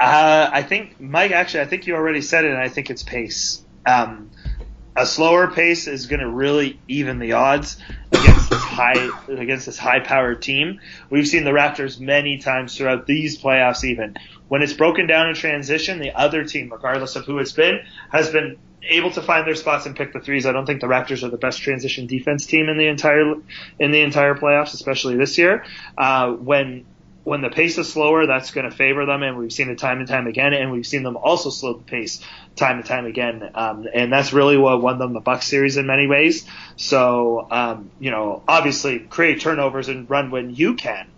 Uh, 0.00 0.48
I 0.50 0.62
think 0.62 0.98
Mike. 0.98 1.30
Actually, 1.30 1.60
I 1.60 1.66
think 1.66 1.86
you 1.86 1.94
already 1.94 2.22
said 2.22 2.46
it, 2.46 2.52
and 2.52 2.58
I 2.58 2.70
think 2.70 2.88
it's 2.88 3.02
pace. 3.02 3.62
Um, 3.84 4.30
a 4.96 5.04
slower 5.04 5.48
pace 5.48 5.86
is 5.86 6.06
going 6.06 6.20
to 6.20 6.28
really 6.28 6.80
even 6.88 7.18
the 7.18 7.32
odds 7.32 7.76
against 8.10 8.48
this 8.48 8.62
high 8.62 9.10
against 9.28 9.66
this 9.66 9.76
high 9.76 10.00
powered 10.00 10.40
team. 10.40 10.80
We've 11.10 11.28
seen 11.28 11.44
the 11.44 11.50
Raptors 11.50 12.00
many 12.00 12.38
times 12.38 12.76
throughout 12.76 13.06
these 13.06 13.38
playoffs. 13.38 13.84
Even 13.84 14.16
when 14.48 14.62
it's 14.62 14.72
broken 14.72 15.06
down 15.06 15.28
in 15.28 15.34
transition, 15.34 15.98
the 15.98 16.18
other 16.18 16.44
team, 16.44 16.72
regardless 16.72 17.16
of 17.16 17.26
who 17.26 17.38
it's 17.38 17.52
been, 17.52 17.80
has 18.10 18.30
been 18.30 18.56
able 18.82 19.10
to 19.10 19.20
find 19.20 19.46
their 19.46 19.54
spots 19.54 19.84
and 19.84 19.94
pick 19.94 20.14
the 20.14 20.20
threes. 20.20 20.46
I 20.46 20.52
don't 20.52 20.64
think 20.64 20.80
the 20.80 20.86
Raptors 20.86 21.22
are 21.22 21.28
the 21.28 21.36
best 21.36 21.60
transition 21.60 22.06
defense 22.06 22.46
team 22.46 22.70
in 22.70 22.78
the 22.78 22.86
entire 22.86 23.34
in 23.78 23.90
the 23.90 24.00
entire 24.00 24.34
playoffs, 24.34 24.72
especially 24.72 25.16
this 25.16 25.36
year. 25.36 25.64
Uh, 25.98 26.32
when 26.32 26.86
when 27.24 27.42
the 27.42 27.50
pace 27.50 27.76
is 27.76 27.92
slower, 27.92 28.26
that's 28.26 28.50
going 28.50 28.68
to 28.68 28.74
favor 28.74 29.04
them, 29.04 29.22
and 29.22 29.36
we've 29.36 29.52
seen 29.52 29.68
it 29.68 29.78
time 29.78 29.98
and 29.98 30.08
time 30.08 30.26
again. 30.26 30.54
And 30.54 30.72
we've 30.72 30.86
seen 30.86 31.02
them 31.02 31.16
also 31.16 31.50
slow 31.50 31.74
the 31.74 31.84
pace 31.84 32.20
time 32.56 32.78
and 32.78 32.86
time 32.86 33.06
again, 33.06 33.50
um, 33.54 33.86
and 33.92 34.12
that's 34.12 34.32
really 34.32 34.56
what 34.56 34.80
won 34.80 34.98
them 34.98 35.12
the 35.12 35.20
Buck 35.20 35.42
series 35.42 35.76
in 35.76 35.86
many 35.86 36.06
ways. 36.06 36.46
So, 36.76 37.46
um, 37.50 37.90
you 38.00 38.10
know, 38.10 38.42
obviously 38.48 38.98
create 39.00 39.40
turnovers 39.40 39.88
and 39.88 40.08
run 40.08 40.30
when 40.30 40.54
you 40.54 40.74
can, 40.74 41.08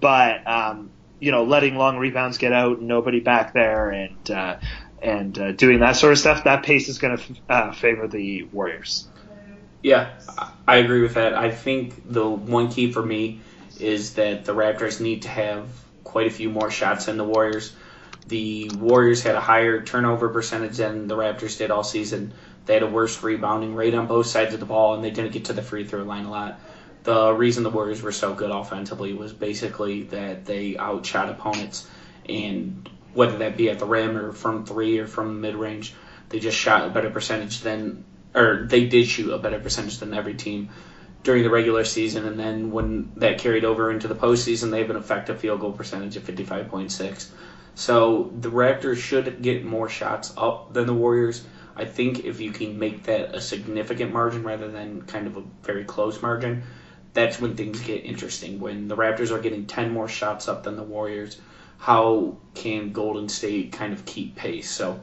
but 0.00 0.46
um, 0.46 0.90
you 1.20 1.32
know, 1.32 1.44
letting 1.44 1.76
long 1.76 1.96
rebounds 1.96 2.38
get 2.38 2.52
out 2.52 2.78
and 2.78 2.88
nobody 2.88 3.20
back 3.20 3.54
there, 3.54 3.90
and 3.90 4.30
uh, 4.30 4.58
and 5.02 5.38
uh, 5.38 5.52
doing 5.52 5.80
that 5.80 5.96
sort 5.96 6.12
of 6.12 6.18
stuff, 6.18 6.44
that 6.44 6.64
pace 6.64 6.88
is 6.88 6.98
going 6.98 7.16
to 7.16 7.34
uh, 7.48 7.72
favor 7.72 8.06
the 8.08 8.42
Warriors. 8.44 9.08
Yeah, 9.82 10.18
I 10.66 10.76
agree 10.78 11.00
with 11.00 11.14
that. 11.14 11.34
I 11.34 11.50
think 11.50 12.12
the 12.12 12.28
one 12.28 12.70
key 12.70 12.92
for 12.92 13.04
me 13.04 13.40
is 13.80 14.14
that 14.14 14.44
the 14.44 14.54
Raptors 14.54 15.00
need 15.00 15.22
to 15.22 15.28
have 15.28 15.66
quite 16.04 16.26
a 16.26 16.30
few 16.30 16.50
more 16.50 16.70
shots 16.70 17.06
than 17.06 17.16
the 17.16 17.24
Warriors. 17.24 17.74
The 18.28 18.70
Warriors 18.78 19.22
had 19.22 19.34
a 19.34 19.40
higher 19.40 19.82
turnover 19.82 20.28
percentage 20.28 20.78
than 20.78 21.08
the 21.08 21.16
Raptors 21.16 21.58
did 21.58 21.70
all 21.70 21.84
season. 21.84 22.32
They 22.64 22.74
had 22.74 22.82
a 22.82 22.88
worse 22.88 23.22
rebounding 23.22 23.74
rate 23.74 23.94
on 23.94 24.06
both 24.06 24.26
sides 24.26 24.54
of 24.54 24.60
the 24.60 24.66
ball, 24.66 24.94
and 24.94 25.04
they 25.04 25.10
didn't 25.10 25.32
get 25.32 25.46
to 25.46 25.52
the 25.52 25.62
free 25.62 25.84
throw 25.84 26.02
line 26.02 26.24
a 26.24 26.30
lot. 26.30 26.60
The 27.04 27.32
reason 27.32 27.62
the 27.62 27.70
Warriors 27.70 28.02
were 28.02 28.12
so 28.12 28.34
good 28.34 28.50
offensively 28.50 29.12
was 29.12 29.32
basically 29.32 30.02
that 30.04 30.44
they 30.44 30.76
outshot 30.76 31.28
opponents, 31.28 31.88
and 32.28 32.88
whether 33.14 33.38
that 33.38 33.56
be 33.56 33.70
at 33.70 33.78
the 33.78 33.86
rim 33.86 34.16
or 34.16 34.32
from 34.32 34.66
three 34.66 34.98
or 34.98 35.06
from 35.06 35.40
mid 35.40 35.54
range, 35.54 35.94
they 36.28 36.40
just 36.40 36.58
shot 36.58 36.84
a 36.84 36.90
better 36.90 37.10
percentage 37.10 37.60
than, 37.60 38.04
or 38.34 38.66
they 38.68 38.86
did 38.86 39.06
shoot 39.06 39.32
a 39.32 39.38
better 39.38 39.60
percentage 39.60 39.98
than 39.98 40.12
every 40.14 40.34
team 40.34 40.70
during 41.26 41.42
the 41.42 41.50
regular 41.50 41.84
season, 41.84 42.24
and 42.24 42.38
then 42.38 42.70
when 42.70 43.10
that 43.16 43.36
carried 43.36 43.64
over 43.64 43.90
into 43.90 44.06
the 44.06 44.14
postseason, 44.14 44.70
they 44.70 44.78
have 44.78 44.90
an 44.90 44.96
effective 44.96 45.40
field 45.40 45.58
goal 45.58 45.72
percentage 45.72 46.16
of 46.16 46.22
55.6. 46.22 47.26
So 47.74 48.32
the 48.38 48.48
Raptors 48.48 48.98
should 48.98 49.42
get 49.42 49.64
more 49.64 49.88
shots 49.88 50.32
up 50.36 50.72
than 50.72 50.86
the 50.86 50.94
Warriors. 50.94 51.44
I 51.74 51.84
think 51.84 52.24
if 52.24 52.40
you 52.40 52.52
can 52.52 52.78
make 52.78 53.02
that 53.02 53.34
a 53.34 53.40
significant 53.40 54.12
margin 54.12 54.44
rather 54.44 54.70
than 54.70 55.02
kind 55.02 55.26
of 55.26 55.36
a 55.36 55.42
very 55.64 55.82
close 55.82 56.22
margin, 56.22 56.62
that's 57.12 57.40
when 57.40 57.56
things 57.56 57.80
get 57.80 58.04
interesting. 58.04 58.60
When 58.60 58.86
the 58.86 58.96
Raptors 58.96 59.32
are 59.32 59.40
getting 59.40 59.66
10 59.66 59.90
more 59.90 60.06
shots 60.06 60.46
up 60.46 60.62
than 60.62 60.76
the 60.76 60.84
Warriors, 60.84 61.40
how 61.78 62.36
can 62.54 62.92
Golden 62.92 63.28
State 63.28 63.72
kind 63.72 63.92
of 63.92 64.04
keep 64.04 64.36
pace? 64.36 64.70
So 64.70 65.00